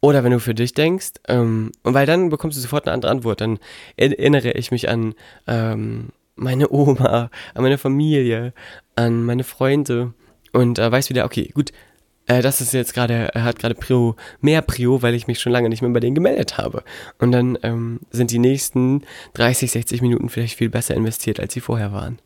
Oder 0.01 0.25
wenn 0.25 0.33
du 0.33 0.41
für 0.41 0.55
dich 0.55 0.73
denkst, 0.73 1.13
ähm, 1.29 1.71
und 1.83 1.95
weil 1.95 2.07
dann 2.07 2.31
bekommst 2.31 2.57
du 2.57 2.63
sofort 2.63 2.87
eine 2.87 2.95
andere 2.95 3.13
Antwort, 3.13 3.43
dann 3.43 3.59
erinnere 3.97 4.53
ich 4.53 4.71
mich 4.71 4.89
an 4.89 5.15
ähm, 5.47 6.11
meine 6.35 6.71
Oma, 6.71 7.31
an 7.55 7.63
meine 7.63 7.79
Familie, 7.79 8.55
an 8.97 9.23
meine 9.25 9.45
Freunde 9.45 10.15
und 10.53 10.79
äh, 10.79 10.91
weiß 10.91 11.11
wieder, 11.11 11.25
okay, 11.25 11.51
gut, 11.55 11.73
äh, 12.27 12.43
das 12.43 12.61
ist 12.61 12.73
jetzt 12.73 12.95
gerade, 12.95 13.31
hat 13.35 13.59
gerade 13.59 13.75
Prio, 13.75 14.17
mehr 14.41 14.63
Prio, 14.63 15.03
weil 15.03 15.15
ich 15.15 15.27
mich 15.27 15.41
schon 15.41 15.53
lange 15.53 15.69
nicht 15.69 15.83
mehr 15.83 15.91
bei 15.91 16.01
denen 16.01 16.15
gemeldet 16.15 16.59
habe. 16.59 16.83
Und 17.19 17.33
dann 17.33 17.59
ähm, 17.63 18.01
sind 18.11 18.31
die 18.31 18.39
nächsten 18.39 19.03
30, 19.35 19.71
60 19.71 20.03
Minuten 20.03 20.29
vielleicht 20.29 20.57
viel 20.57 20.71
besser 20.71 20.95
investiert, 20.95 21.41
als 21.41 21.55
sie 21.55 21.61
vorher 21.61 21.93
waren. 21.93 22.19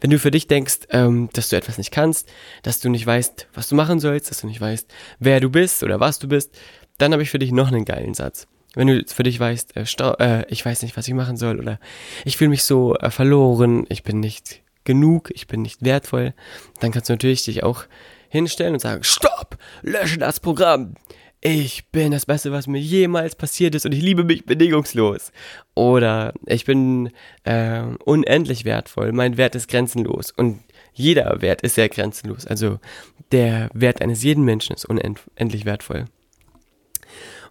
Wenn 0.00 0.10
du 0.10 0.18
für 0.18 0.30
dich 0.30 0.48
denkst, 0.48 0.80
ähm, 0.90 1.28
dass 1.32 1.48
du 1.48 1.56
etwas 1.56 1.78
nicht 1.78 1.92
kannst, 1.92 2.28
dass 2.62 2.80
du 2.80 2.88
nicht 2.88 3.06
weißt, 3.06 3.48
was 3.54 3.68
du 3.68 3.76
machen 3.76 4.00
sollst, 4.00 4.30
dass 4.30 4.40
du 4.40 4.46
nicht 4.46 4.60
weißt, 4.60 4.92
wer 5.20 5.40
du 5.40 5.48
bist 5.48 5.82
oder 5.82 6.00
was 6.00 6.18
du 6.18 6.28
bist, 6.28 6.56
dann 6.98 7.12
habe 7.12 7.22
ich 7.22 7.30
für 7.30 7.38
dich 7.38 7.52
noch 7.52 7.68
einen 7.68 7.84
geilen 7.84 8.14
Satz. 8.14 8.46
Wenn 8.74 8.86
du 8.86 9.04
für 9.06 9.22
dich 9.22 9.40
weißt, 9.40 9.76
äh, 9.76 9.84
äh, 10.18 10.44
ich 10.48 10.64
weiß 10.64 10.82
nicht, 10.82 10.96
was 10.96 11.08
ich 11.08 11.14
machen 11.14 11.36
soll 11.36 11.58
oder 11.58 11.80
ich 12.24 12.36
fühle 12.36 12.50
mich 12.50 12.64
so 12.64 12.94
äh, 12.96 13.10
verloren, 13.10 13.86
ich 13.88 14.02
bin 14.02 14.20
nicht 14.20 14.62
genug, 14.84 15.30
ich 15.34 15.46
bin 15.46 15.62
nicht 15.62 15.82
wertvoll, 15.84 16.34
dann 16.80 16.92
kannst 16.92 17.08
du 17.08 17.12
natürlich 17.12 17.44
dich 17.44 17.62
auch 17.62 17.84
hinstellen 18.28 18.74
und 18.74 18.80
sagen, 18.80 19.02
stopp, 19.02 19.29
lösche 19.82 20.18
das 20.18 20.40
Programm. 20.40 20.94
Ich 21.42 21.88
bin 21.90 22.12
das 22.12 22.26
Beste, 22.26 22.52
was 22.52 22.66
mir 22.66 22.80
jemals 22.80 23.34
passiert 23.34 23.74
ist 23.74 23.86
und 23.86 23.92
ich 23.92 24.02
liebe 24.02 24.24
mich 24.24 24.44
bedingungslos. 24.44 25.32
Oder 25.74 26.34
ich 26.46 26.66
bin 26.66 27.10
äh, 27.44 27.82
unendlich 28.04 28.66
wertvoll, 28.66 29.12
mein 29.12 29.38
Wert 29.38 29.54
ist 29.54 29.68
grenzenlos 29.68 30.32
und 30.32 30.60
jeder 30.92 31.40
Wert 31.40 31.62
ist 31.62 31.76
sehr 31.76 31.88
grenzenlos. 31.88 32.46
Also 32.46 32.78
der 33.32 33.70
Wert 33.72 34.02
eines 34.02 34.22
jeden 34.22 34.44
Menschen 34.44 34.74
ist 34.74 34.84
unendlich 34.84 35.64
wertvoll. 35.64 36.04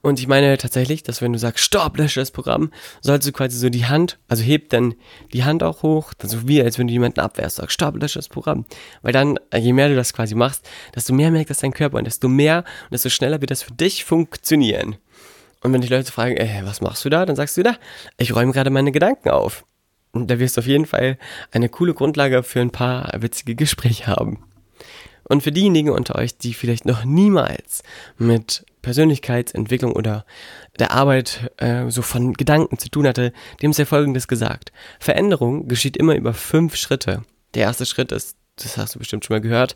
Und 0.02 0.20
ich 0.20 0.28
meine 0.28 0.58
tatsächlich, 0.58 1.04
dass 1.04 1.22
wenn 1.22 1.34
du 1.34 1.40
sagst, 1.40 1.64
stopp, 1.64 1.98
lösche 1.98 2.20
das 2.20 2.32
Programm, 2.32 2.72
sollst 3.02 3.28
du 3.28 3.32
quasi 3.32 3.58
so 3.58 3.70
die 3.70 3.86
Hand, 3.86 4.18
also 4.28 4.44
heb 4.44 4.70
dann 4.70 4.96
die 5.34 5.44
Hand 5.44 5.64
auch 5.64 5.84
hoch, 5.84 6.14
so 6.22 6.48
wie 6.48 6.62
als 6.62 6.80
wenn 6.80 6.88
du 6.88 6.94
jemanden 6.94 7.20
abwehrst, 7.20 7.58
sagst, 7.58 7.74
stopp, 7.74 7.96
lösche 7.96 8.20
das 8.20 8.30
Programm. 8.30 8.66
Weil 9.02 9.14
dann, 9.14 9.38
äh, 9.52 9.60
je 9.60 9.74
mehr 9.74 9.90
du 9.90 9.96
das 9.96 10.14
quasi 10.14 10.36
machst, 10.36 10.68
desto 10.96 11.14
mehr 11.14 11.32
merkt 11.32 11.50
das 11.50 11.60
dein 11.60 11.74
Körper 11.74 11.98
und 11.98 12.06
desto 12.06 12.28
mehr 12.28 12.60
und 12.60 12.94
desto 12.94 13.10
schneller 13.10 13.42
wird 13.42 13.52
das 13.52 13.64
für 13.64 13.74
dich 13.74 14.06
funktionieren. 14.06 14.96
Und 15.62 15.74
wenn 15.74 15.82
dich 15.82 15.90
Leute 15.90 16.12
fragen, 16.12 16.38
ey, 16.38 16.66
was 16.66 16.82
machst 16.82 17.04
du 17.04 17.10
da? 17.10 17.26
Dann 17.26 17.36
sagst 17.36 17.58
du 17.58 17.64
da, 17.64 17.76
ich 18.18 18.34
räume 18.34 18.54
gerade 18.54 18.70
meine 18.70 18.92
Gedanken 18.92 19.30
auf. 19.30 19.66
Und 20.12 20.32
da 20.32 20.40
wirst 20.40 20.58
du 20.58 20.62
auf 20.62 20.68
jeden 20.68 20.86
Fall 20.86 21.18
eine 21.52 21.70
coole 21.70 21.94
Grundlage 21.94 22.42
für 22.44 22.62
ein 22.62 22.72
paar 22.72 23.12
witzige 23.20 23.56
Gespräche 23.56 24.08
haben. 24.08 24.44
Und 25.30 25.44
für 25.44 25.52
diejenigen 25.52 25.92
unter 25.92 26.16
euch, 26.16 26.38
die 26.38 26.54
vielleicht 26.54 26.86
noch 26.86 27.06
niemals 27.06 27.84
mit 28.18 28.66
Persönlichkeitsentwicklung 28.82 29.94
oder 29.94 30.26
der 30.80 30.92
Arbeit 30.92 31.52
äh, 31.58 31.90
so 31.90 32.02
von 32.02 32.34
Gedanken 32.34 32.80
zu 32.80 32.90
tun 32.90 33.08
hatte, 33.08 33.32
dem 33.62 33.72
ist 33.72 33.78
ja 33.78 33.86
Folgendes 33.86 34.28
gesagt. 34.28 34.72
Veränderung 35.00 35.68
geschieht 35.68 35.98
immer 35.98 36.16
über 36.16 36.34
fünf 36.34 36.76
Schritte. 36.76 37.22
Der 37.54 37.64
erste 37.64 37.86
Schritt 37.86 38.12
ist, 38.12 38.38
das 38.56 38.78
hast 38.78 38.96
du 38.96 39.00
bestimmt 39.00 39.24
schon 39.24 39.36
mal 39.36 39.42
gehört, 39.42 39.76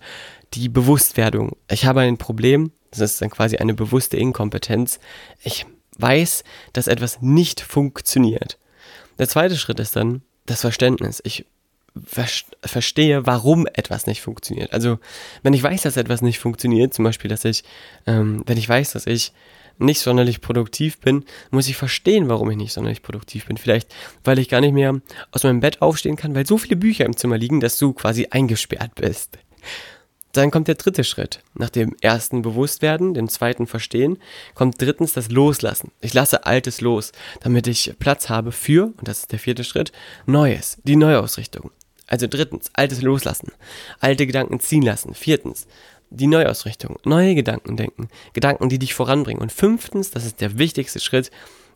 die 0.55 0.69
Bewusstwerdung. 0.69 1.55
Ich 1.69 1.85
habe 1.85 2.01
ein 2.01 2.17
Problem, 2.17 2.71
das 2.89 2.99
ist 3.01 3.21
dann 3.21 3.29
quasi 3.29 3.57
eine 3.57 3.75
bewusste 3.75 4.17
Inkompetenz. 4.17 4.99
Ich 5.43 5.67
weiß, 5.97 6.43
dass 6.73 6.87
etwas 6.87 7.21
nicht 7.21 7.61
funktioniert. 7.61 8.57
Der 9.19 9.29
zweite 9.29 9.55
Schritt 9.57 9.79
ist 9.79 9.95
dann 9.95 10.23
das 10.47 10.61
Verständnis. 10.61 11.21
Ich 11.23 11.45
verstehe, 12.06 13.25
warum 13.25 13.67
etwas 13.67 14.08
nicht 14.08 14.21
funktioniert. 14.21 14.73
Also, 14.73 14.99
wenn 15.43 15.53
ich 15.53 15.62
weiß, 15.62 15.84
dass 15.84 15.97
etwas 15.97 16.21
nicht 16.21 16.39
funktioniert, 16.39 16.93
zum 16.93 17.03
Beispiel, 17.03 17.29
dass 17.29 17.45
ich, 17.45 17.63
ähm, 18.08 18.43
wenn 18.45 18.58
ich 18.58 18.67
weiß, 18.67 18.93
dass 18.93 19.06
ich 19.06 19.32
nicht 19.77 20.01
sonderlich 20.01 20.41
produktiv 20.41 20.99
bin, 20.99 21.25
muss 21.51 21.67
ich 21.67 21.75
verstehen, 21.75 22.29
warum 22.29 22.49
ich 22.51 22.58
nicht 22.58 22.73
sonderlich 22.73 23.01
produktiv 23.01 23.45
bin. 23.45 23.58
Vielleicht, 23.58 23.93
weil 24.23 24.39
ich 24.39 24.49
gar 24.49 24.62
nicht 24.62 24.73
mehr 24.73 24.99
aus 25.32 25.43
meinem 25.43 25.60
Bett 25.60 25.82
aufstehen 25.82 26.15
kann, 26.15 26.36
weil 26.36 26.45
so 26.45 26.58
viele 26.58 26.75
Bücher 26.75 27.06
im 27.06 27.17
Zimmer 27.17 27.38
liegen, 27.38 27.60
dass 27.60 27.77
du 27.77 27.93
quasi 27.93 28.27
eingesperrt 28.29 28.95
bist. 28.95 29.38
Dann 30.34 30.49
kommt 30.49 30.67
der 30.67 30.75
dritte 30.75 31.03
Schritt. 31.03 31.41
Nach 31.53 31.69
dem 31.69 31.95
ersten 32.01 32.41
Bewusstwerden, 32.41 33.13
dem 33.13 33.29
zweiten 33.29 33.67
Verstehen, 33.67 34.17
kommt 34.56 34.82
drittens 34.82 35.13
das 35.13 35.29
Loslassen. 35.29 35.91
Ich 36.01 36.15
lasse 36.15 36.47
Altes 36.47 36.82
los, 36.82 37.12
damit 37.41 37.67
ich 37.67 37.93
Platz 37.99 38.29
habe 38.29 38.51
für, 38.51 38.86
und 38.97 39.08
das 39.08 39.19
ist 39.19 39.32
der 39.32 39.38
vierte 39.38 39.63
Schritt, 39.63 39.91
Neues, 40.25 40.79
die 40.84 40.95
Neuausrichtung. 40.95 41.69
Also 42.07 42.27
drittens, 42.27 42.69
Altes 42.73 43.01
loslassen, 43.01 43.51
alte 43.99 44.27
Gedanken 44.27 44.59
ziehen 44.59 44.83
lassen. 44.83 45.13
Viertens, 45.13 45.67
die 46.09 46.27
Neuausrichtung, 46.27 46.99
neue 47.05 47.35
Gedanken 47.35 47.77
denken, 47.77 48.09
Gedanken, 48.33 48.69
die 48.69 48.79
dich 48.79 48.93
voranbringen. 48.93 49.41
Und 49.41 49.51
fünftens, 49.51 50.11
das 50.11 50.25
ist 50.25 50.41
der 50.41 50.57
wichtigste 50.57 50.99
Schritt, 50.99 51.31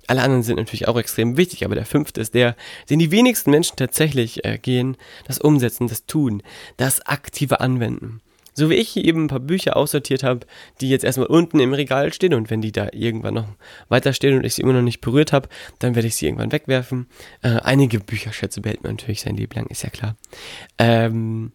alle 0.07 0.21
anderen 0.21 0.43
sind 0.43 0.55
natürlich 0.55 0.87
auch 0.87 0.97
extrem 0.97 1.35
wichtig, 1.35 1.65
aber 1.65 1.75
der 1.75 1.85
fünfte 1.85 2.21
ist 2.21 2.33
der, 2.33 2.55
den 2.89 2.99
die 2.99 3.11
wenigsten 3.11 3.51
Menschen 3.51 3.75
tatsächlich 3.75 4.45
äh, 4.45 4.57
gehen, 4.57 4.95
das 5.25 5.37
Umsetzen, 5.37 5.87
das 5.87 6.05
Tun, 6.05 6.41
das 6.77 7.01
aktive 7.05 7.59
Anwenden. 7.59 8.21
So 8.57 8.71
wie 8.71 8.73
ich 8.73 8.89
hier 8.89 9.05
eben 9.05 9.25
ein 9.25 9.27
paar 9.27 9.39
Bücher 9.39 9.77
aussortiert 9.77 10.23
habe, 10.23 10.47
die 10.81 10.89
jetzt 10.89 11.05
erstmal 11.05 11.27
unten 11.27 11.59
im 11.59 11.75
Regal 11.75 12.11
stehen 12.11 12.33
und 12.33 12.49
wenn 12.49 12.59
die 12.59 12.71
da 12.71 12.87
irgendwann 12.91 13.35
noch 13.35 13.47
weiter 13.87 14.13
stehen 14.13 14.35
und 14.35 14.43
ich 14.45 14.55
sie 14.55 14.63
immer 14.63 14.73
noch 14.73 14.81
nicht 14.81 14.99
berührt 14.99 15.31
habe, 15.31 15.47
dann 15.77 15.93
werde 15.93 16.07
ich 16.07 16.15
sie 16.15 16.25
irgendwann 16.25 16.51
wegwerfen. 16.51 17.05
Äh, 17.43 17.59
einige 17.59 17.99
Bücherschätze 17.99 18.61
behält 18.61 18.81
man 18.81 18.93
natürlich 18.93 19.21
sein 19.21 19.37
Leben 19.37 19.53
lang, 19.53 19.67
ist 19.67 19.83
ja 19.83 19.91
klar. 19.91 20.17
Ähm, 20.79 21.51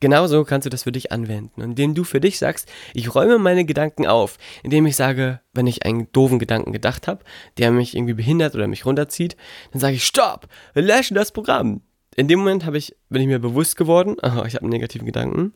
genauso 0.00 0.44
kannst 0.44 0.66
du 0.66 0.70
das 0.70 0.82
für 0.82 0.92
dich 0.92 1.12
anwenden, 1.12 1.62
indem 1.62 1.94
du 1.94 2.04
für 2.04 2.20
dich 2.20 2.38
sagst, 2.38 2.70
ich 2.92 3.14
räume 3.14 3.38
meine 3.38 3.64
Gedanken 3.64 4.06
auf, 4.06 4.36
indem 4.62 4.84
ich 4.84 4.96
sage, 4.96 5.40
wenn 5.54 5.66
ich 5.66 5.86
einen 5.86 6.12
doofen 6.12 6.38
Gedanken 6.38 6.72
gedacht 6.72 7.08
habe, 7.08 7.24
der 7.56 7.70
mich 7.70 7.96
irgendwie 7.96 8.12
behindert 8.12 8.54
oder 8.54 8.66
mich 8.66 8.84
runterzieht, 8.84 9.34
dann 9.72 9.80
sage 9.80 9.94
ich, 9.94 10.04
stopp, 10.04 10.46
lösche 10.74 11.14
das 11.14 11.32
Programm 11.32 11.80
in 12.16 12.28
dem 12.28 12.40
Moment 12.40 12.64
habe 12.64 12.78
ich, 12.78 12.96
bin 13.08 13.22
ich 13.22 13.28
mir 13.28 13.38
bewusst 13.38 13.76
geworden, 13.76 14.16
aha, 14.22 14.44
ich 14.46 14.54
habe 14.54 14.62
einen 14.62 14.72
negativen 14.72 15.06
Gedanken, 15.06 15.52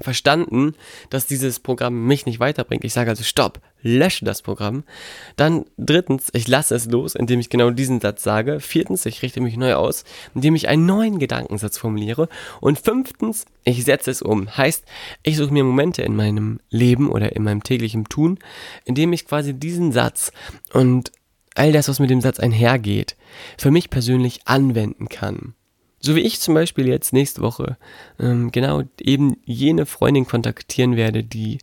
verstanden, 0.00 0.74
dass 1.10 1.26
dieses 1.26 1.60
Programm 1.60 2.06
mich 2.06 2.26
nicht 2.26 2.40
weiterbringt. 2.40 2.84
Ich 2.84 2.92
sage 2.92 3.10
also 3.10 3.24
Stopp, 3.24 3.60
lösche 3.82 4.24
das 4.24 4.42
Programm. 4.42 4.84
Dann 5.36 5.64
drittens, 5.76 6.28
ich 6.32 6.48
lasse 6.48 6.74
es 6.74 6.86
los, 6.86 7.14
indem 7.14 7.40
ich 7.40 7.50
genau 7.50 7.70
diesen 7.70 8.00
Satz 8.00 8.22
sage. 8.22 8.60
Viertens, 8.60 9.04
ich 9.06 9.22
richte 9.22 9.40
mich 9.40 9.56
neu 9.56 9.74
aus, 9.74 10.04
indem 10.34 10.54
ich 10.54 10.68
einen 10.68 10.86
neuen 10.86 11.18
Gedankensatz 11.18 11.78
formuliere. 11.78 12.28
Und 12.60 12.78
fünftens, 12.78 13.44
ich 13.64 13.84
setze 13.84 14.10
es 14.10 14.22
um. 14.22 14.56
Heißt, 14.56 14.84
ich 15.22 15.36
suche 15.36 15.52
mir 15.52 15.64
Momente 15.64 16.02
in 16.02 16.16
meinem 16.16 16.60
Leben 16.70 17.10
oder 17.10 17.34
in 17.36 17.42
meinem 17.42 17.62
täglichen 17.62 18.04
Tun, 18.04 18.38
indem 18.84 19.12
ich 19.12 19.26
quasi 19.26 19.54
diesen 19.54 19.92
Satz 19.92 20.32
und 20.72 21.12
all 21.54 21.72
das, 21.72 21.88
was 21.88 22.00
mit 22.00 22.10
dem 22.10 22.20
Satz 22.20 22.40
einhergeht, 22.40 23.16
für 23.58 23.70
mich 23.70 23.90
persönlich 23.90 24.40
anwenden 24.46 25.08
kann. 25.08 25.54
So 26.00 26.16
wie 26.16 26.20
ich 26.20 26.40
zum 26.40 26.54
Beispiel 26.54 26.88
jetzt 26.88 27.12
nächste 27.12 27.42
Woche 27.42 27.76
ähm, 28.18 28.50
genau 28.50 28.82
eben 29.00 29.36
jene 29.44 29.86
Freundin 29.86 30.26
kontaktieren 30.26 30.96
werde, 30.96 31.22
die, 31.22 31.58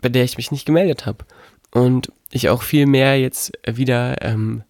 bei 0.00 0.08
der 0.08 0.24
ich 0.24 0.36
mich 0.36 0.50
nicht 0.50 0.64
gemeldet 0.64 1.04
habe. 1.04 1.24
Und 1.70 2.10
ich 2.30 2.48
auch 2.48 2.62
viel 2.62 2.86
mehr 2.86 3.20
jetzt 3.20 3.52
wieder 3.66 4.22
ähm, 4.22 4.62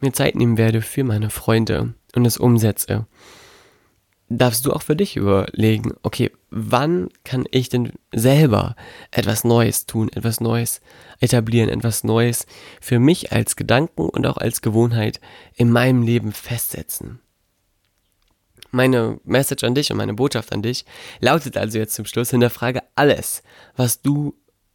mir 0.00 0.12
Zeit 0.12 0.34
nehmen 0.34 0.58
werde 0.58 0.82
für 0.82 1.04
meine 1.04 1.30
Freunde 1.30 1.94
und 2.14 2.26
es 2.26 2.36
umsetze 2.36 3.06
darfst 4.28 4.64
du 4.64 4.72
auch 4.72 4.82
für 4.82 4.96
dich 4.96 5.16
überlegen, 5.16 5.92
okay, 6.02 6.30
wann 6.50 7.08
kann 7.24 7.44
ich 7.50 7.68
denn 7.68 7.92
selber 8.12 8.74
etwas 9.10 9.44
Neues 9.44 9.86
tun, 9.86 10.08
etwas 10.12 10.40
Neues 10.40 10.80
etablieren, 11.20 11.68
etwas 11.68 12.04
Neues 12.04 12.46
für 12.80 12.98
mich 12.98 13.32
als 13.32 13.56
Gedanken 13.56 14.08
und 14.08 14.26
auch 14.26 14.38
als 14.38 14.62
Gewohnheit 14.62 15.20
in 15.54 15.70
meinem 15.70 16.02
Leben 16.02 16.32
festsetzen. 16.32 17.20
Meine 18.70 19.20
Message 19.24 19.62
an 19.62 19.74
dich 19.74 19.92
und 19.92 19.98
meine 19.98 20.14
Botschaft 20.14 20.52
an 20.52 20.62
dich 20.62 20.84
lautet 21.20 21.56
also 21.56 21.78
jetzt 21.78 21.94
zum 21.94 22.06
Schluss, 22.06 22.30
hinterfrage 22.30 22.82
alles, 22.96 23.42
was 23.76 24.02
du 24.02 24.34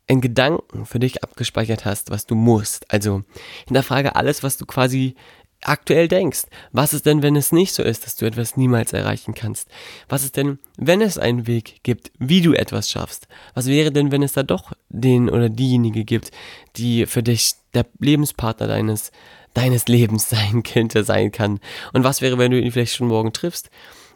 in 0.09 0.21
Gedanken 0.21 0.87
für 0.87 0.99
dich 0.99 1.23
abgespeichert 1.23 1.85
hast, 1.85 2.09
was 2.09 2.25
du 2.25 2.33
musst. 2.33 2.91
Also 2.91 3.23
hinterfrage 3.67 4.15
alles, 4.15 4.41
was 4.41 4.57
du 4.57 4.65
quasi 4.65 5.15
aktuell 5.61 6.07
denkst. 6.07 6.43
Was 6.71 6.93
ist 6.93 7.05
denn, 7.05 7.21
wenn 7.21 7.35
es 7.35 7.51
nicht 7.51 7.73
so 7.73 7.83
ist, 7.83 8.05
dass 8.05 8.15
du 8.15 8.25
etwas 8.25 8.57
niemals 8.57 8.93
erreichen 8.93 9.33
kannst? 9.33 9.67
Was 10.07 10.23
ist 10.23 10.37
denn, 10.37 10.59
wenn 10.77 11.01
es 11.01 11.17
einen 11.17 11.47
Weg 11.47 11.81
gibt, 11.83 12.11
wie 12.17 12.41
du 12.41 12.53
etwas 12.53 12.89
schaffst? 12.89 13.27
Was 13.53 13.67
wäre 13.67 13.91
denn, 13.91 14.11
wenn 14.11 14.23
es 14.23 14.33
da 14.33 14.43
doch 14.43 14.71
den 14.89 15.29
oder 15.29 15.49
diejenige 15.49 16.05
gibt, 16.05 16.31
die 16.77 17.05
für 17.05 17.23
dich 17.23 17.53
der 17.73 17.85
Lebenspartner 17.99 18.67
deines, 18.67 19.11
deines 19.53 19.87
Lebens 19.87 20.29
sein 20.29 20.63
könnte, 20.63 21.03
sein 21.03 21.31
kann? 21.31 21.59
Und 21.93 22.03
was 22.03 22.21
wäre, 22.21 22.37
wenn 22.37 22.51
du 22.51 22.59
ihn 22.59 22.71
vielleicht 22.71 22.95
schon 22.95 23.07
morgen 23.07 23.33
triffst? 23.33 23.69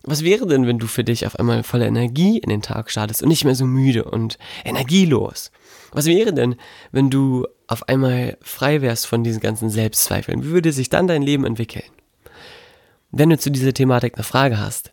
Was 0.06 0.24
wäre 0.24 0.46
denn, 0.46 0.68
wenn 0.68 0.80
du 0.80 0.88
für 0.88 1.06
dich 1.06 1.26
auf 1.26 1.40
einmal 1.40 1.64
voller 1.64 1.88
Energie 1.88 2.38
in 2.38 2.50
den 2.50 2.62
Tag 2.62 2.92
startest 2.92 3.24
und 3.24 3.30
nicht 3.30 3.46
mehr 3.46 3.56
so 3.56 3.66
müde 3.66 4.04
und 4.04 4.38
energielos? 4.66 5.50
Was 5.94 6.08
wäre 6.08 6.34
denn, 6.34 6.56
wenn 6.92 7.10
du 7.10 7.48
auf 7.68 7.88
einmal 7.88 8.38
frei 8.42 8.82
wärst 8.82 9.08
von 9.08 9.24
diesen 9.24 9.40
ganzen 9.40 9.70
Selbstzweifeln? 9.70 10.44
Wie 10.44 10.50
würde 10.50 10.74
sich 10.74 10.90
dann 10.90 11.08
dein 11.08 11.22
Leben 11.22 11.46
entwickeln? 11.46 11.86
Wenn 13.12 13.30
du 13.30 13.38
zu 13.38 13.50
dieser 13.50 13.74
Thematik 13.74 14.16
eine 14.16 14.24
Frage 14.24 14.60
hast, 14.60 14.92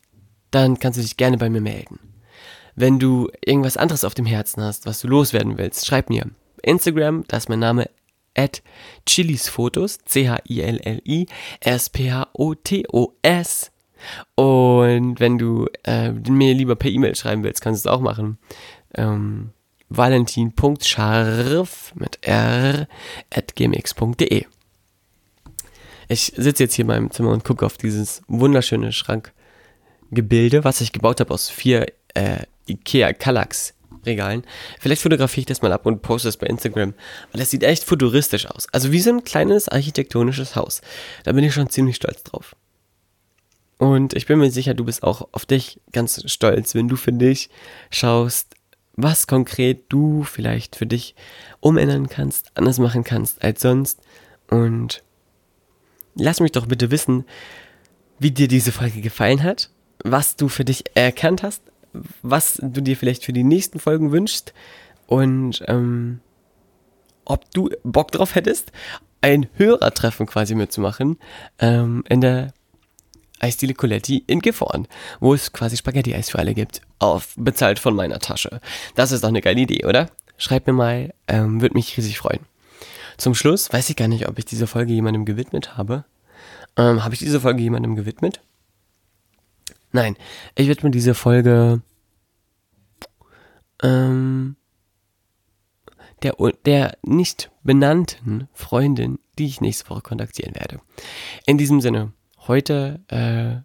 dann 0.52 0.78
kannst 0.78 0.98
du 0.98 1.02
dich 1.02 1.16
gerne 1.16 1.38
bei 1.38 1.50
mir 1.50 1.60
melden. 1.60 1.98
Wenn 2.76 3.00
du 3.00 3.28
irgendwas 3.44 3.76
anderes 3.76 4.04
auf 4.04 4.14
dem 4.14 4.26
Herzen 4.26 4.62
hast, 4.62 4.86
was 4.86 5.00
du 5.00 5.08
loswerden 5.08 5.58
willst, 5.58 5.86
schreib 5.86 6.08
mir. 6.08 6.26
Instagram, 6.62 7.24
da 7.26 7.38
ist 7.38 7.48
mein 7.48 7.58
Name 7.58 7.90
at 8.36 8.62
chilisfotos, 9.06 9.98
C-H-I-L-L-I, 10.04 11.26
S-P-H-O-T-O-S. 11.60 12.10
Und 14.34 15.20
wenn 15.20 15.38
du 15.38 15.66
äh, 15.84 16.12
mir 16.12 16.54
lieber 16.54 16.76
per 16.76 16.90
E-Mail 16.90 17.14
schreiben 17.14 17.42
willst, 17.42 17.60
kannst 17.60 17.84
du 17.84 17.88
es 17.88 17.92
auch 17.92 18.00
machen. 18.00 18.38
Ähm, 18.94 19.50
valentin.scharf 19.88 21.92
mit 21.96 22.18
r 22.22 22.86
at 23.30 23.56
gmx.de. 23.56 24.44
Ich 26.08 26.32
sitze 26.36 26.64
jetzt 26.64 26.74
hier 26.74 26.84
in 26.84 26.88
meinem 26.88 27.10
Zimmer 27.10 27.30
und 27.30 27.44
gucke 27.44 27.64
auf 27.64 27.76
dieses 27.76 28.22
wunderschöne 28.26 28.92
Schrankgebilde, 28.92 30.64
was 30.64 30.80
ich 30.80 30.92
gebaut 30.92 31.20
habe 31.20 31.32
aus 31.32 31.50
vier 31.50 31.86
äh, 32.14 32.44
Ikea 32.66 33.12
Kallax 33.12 33.74
Regalen. 34.06 34.44
Vielleicht 34.78 35.02
fotografiere 35.02 35.42
ich 35.42 35.46
das 35.46 35.62
mal 35.62 35.72
ab 35.72 35.86
und 35.86 36.02
poste 36.02 36.28
es 36.28 36.36
bei 36.36 36.46
Instagram, 36.46 36.94
weil 37.32 37.40
das 37.40 37.50
sieht 37.50 37.62
echt 37.62 37.84
futuristisch 37.84 38.46
aus. 38.46 38.66
Also 38.72 38.92
wie 38.92 39.00
so 39.00 39.10
ein 39.10 39.24
kleines 39.24 39.68
architektonisches 39.68 40.56
Haus. 40.56 40.80
Da 41.24 41.32
bin 41.32 41.44
ich 41.44 41.54
schon 41.54 41.68
ziemlich 41.68 41.96
stolz 41.96 42.22
drauf. 42.22 42.56
Und 43.80 44.12
ich 44.12 44.26
bin 44.26 44.38
mir 44.38 44.50
sicher, 44.50 44.74
du 44.74 44.84
bist 44.84 45.02
auch 45.02 45.28
auf 45.32 45.46
dich 45.46 45.80
ganz 45.90 46.30
stolz, 46.30 46.74
wenn 46.74 46.88
du 46.88 46.96
für 46.96 47.14
dich 47.14 47.48
schaust, 47.90 48.54
was 48.94 49.26
konkret 49.26 49.84
du 49.88 50.22
vielleicht 50.22 50.76
für 50.76 50.84
dich 50.84 51.14
umändern 51.60 52.10
kannst, 52.10 52.54
anders 52.54 52.78
machen 52.78 53.04
kannst 53.04 53.42
als 53.42 53.62
sonst. 53.62 54.02
Und 54.50 55.02
lass 56.14 56.40
mich 56.40 56.52
doch 56.52 56.66
bitte 56.66 56.90
wissen, 56.90 57.24
wie 58.18 58.30
dir 58.30 58.48
diese 58.48 58.70
Folge 58.70 59.00
gefallen 59.00 59.42
hat, 59.42 59.70
was 60.04 60.36
du 60.36 60.48
für 60.48 60.66
dich 60.66 60.84
erkannt 60.94 61.42
hast, 61.42 61.62
was 62.20 62.60
du 62.60 62.82
dir 62.82 62.98
vielleicht 62.98 63.24
für 63.24 63.32
die 63.32 63.44
nächsten 63.44 63.78
Folgen 63.78 64.12
wünschst 64.12 64.52
und 65.06 65.62
ähm, 65.68 66.20
ob 67.24 67.50
du 67.54 67.70
Bock 67.82 68.12
drauf 68.12 68.34
hättest, 68.34 68.72
ein 69.22 69.48
Hörertreffen 69.54 70.26
quasi 70.26 70.54
mitzumachen 70.54 71.16
ähm, 71.58 72.04
in 72.10 72.20
der 72.20 72.52
Eisdiele 73.40 73.74
Coletti 73.74 74.22
in 74.26 74.40
Gifhorn, 74.40 74.86
wo 75.18 75.34
es 75.34 75.52
quasi 75.52 75.76
Spaghetti-Eis 75.76 76.30
für 76.30 76.38
alle 76.38 76.54
gibt, 76.54 76.82
auf, 76.98 77.34
bezahlt 77.36 77.78
von 77.78 77.94
meiner 77.94 78.18
Tasche. 78.18 78.60
Das 78.94 79.12
ist 79.12 79.24
doch 79.24 79.28
eine 79.28 79.40
geile 79.40 79.60
Idee, 79.60 79.84
oder? 79.86 80.10
Schreibt 80.36 80.66
mir 80.66 80.72
mal, 80.72 81.12
ähm, 81.28 81.60
würde 81.60 81.74
mich 81.74 81.96
riesig 81.96 82.18
freuen. 82.18 82.40
Zum 83.16 83.34
Schluss 83.34 83.72
weiß 83.72 83.90
ich 83.90 83.96
gar 83.96 84.08
nicht, 84.08 84.28
ob 84.28 84.38
ich 84.38 84.44
diese 84.44 84.66
Folge 84.66 84.92
jemandem 84.92 85.24
gewidmet 85.24 85.76
habe. 85.76 86.04
Ähm, 86.76 87.04
habe 87.04 87.14
ich 87.14 87.20
diese 87.20 87.40
Folge 87.40 87.62
jemandem 87.62 87.96
gewidmet? 87.96 88.40
Nein, 89.92 90.16
ich 90.54 90.68
widme 90.68 90.90
diese 90.90 91.14
Folge 91.14 91.82
ähm, 93.82 94.56
der, 96.22 96.34
der 96.64 96.98
nicht 97.02 97.50
benannten 97.62 98.48
Freundin, 98.52 99.18
die 99.38 99.46
ich 99.46 99.60
nächste 99.60 99.88
Woche 99.90 100.02
kontaktieren 100.02 100.54
werde. 100.54 100.80
In 101.46 101.58
diesem 101.58 101.80
Sinne, 101.80 102.12
Heute 102.50 102.98
äh, 103.06 103.62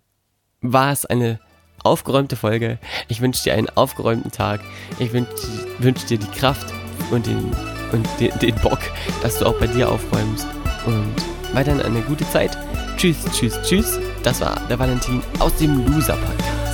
war 0.62 0.92
es 0.92 1.08
eine 1.08 1.40
aufgeräumte 1.84 2.36
Folge. 2.36 2.78
Ich 3.08 3.20
wünsche 3.20 3.42
dir 3.42 3.56
einen 3.56 3.68
aufgeräumten 3.68 4.32
Tag. 4.32 4.62
Ich 5.00 5.12
wünsche 5.12 5.32
wünsch 5.80 6.06
dir 6.06 6.20
die 6.20 6.28
Kraft 6.28 6.72
und, 7.10 7.26
den, 7.26 7.52
und 7.92 8.08
den, 8.20 8.38
den 8.38 8.54
Bock, 8.62 8.78
dass 9.24 9.40
du 9.40 9.48
auch 9.48 9.60
bei 9.60 9.66
dir 9.66 9.90
aufräumst. 9.90 10.46
Und 10.86 11.16
weiterhin 11.54 11.82
eine 11.82 12.02
gute 12.02 12.30
Zeit. 12.30 12.56
Tschüss, 12.96 13.26
tschüss, 13.32 13.60
tschüss. 13.64 14.00
Das 14.22 14.40
war 14.40 14.62
der 14.70 14.78
Valentin 14.78 15.24
aus 15.40 15.58
dem 15.58 15.84
Loser 15.88 16.18
Podcast. 16.18 16.65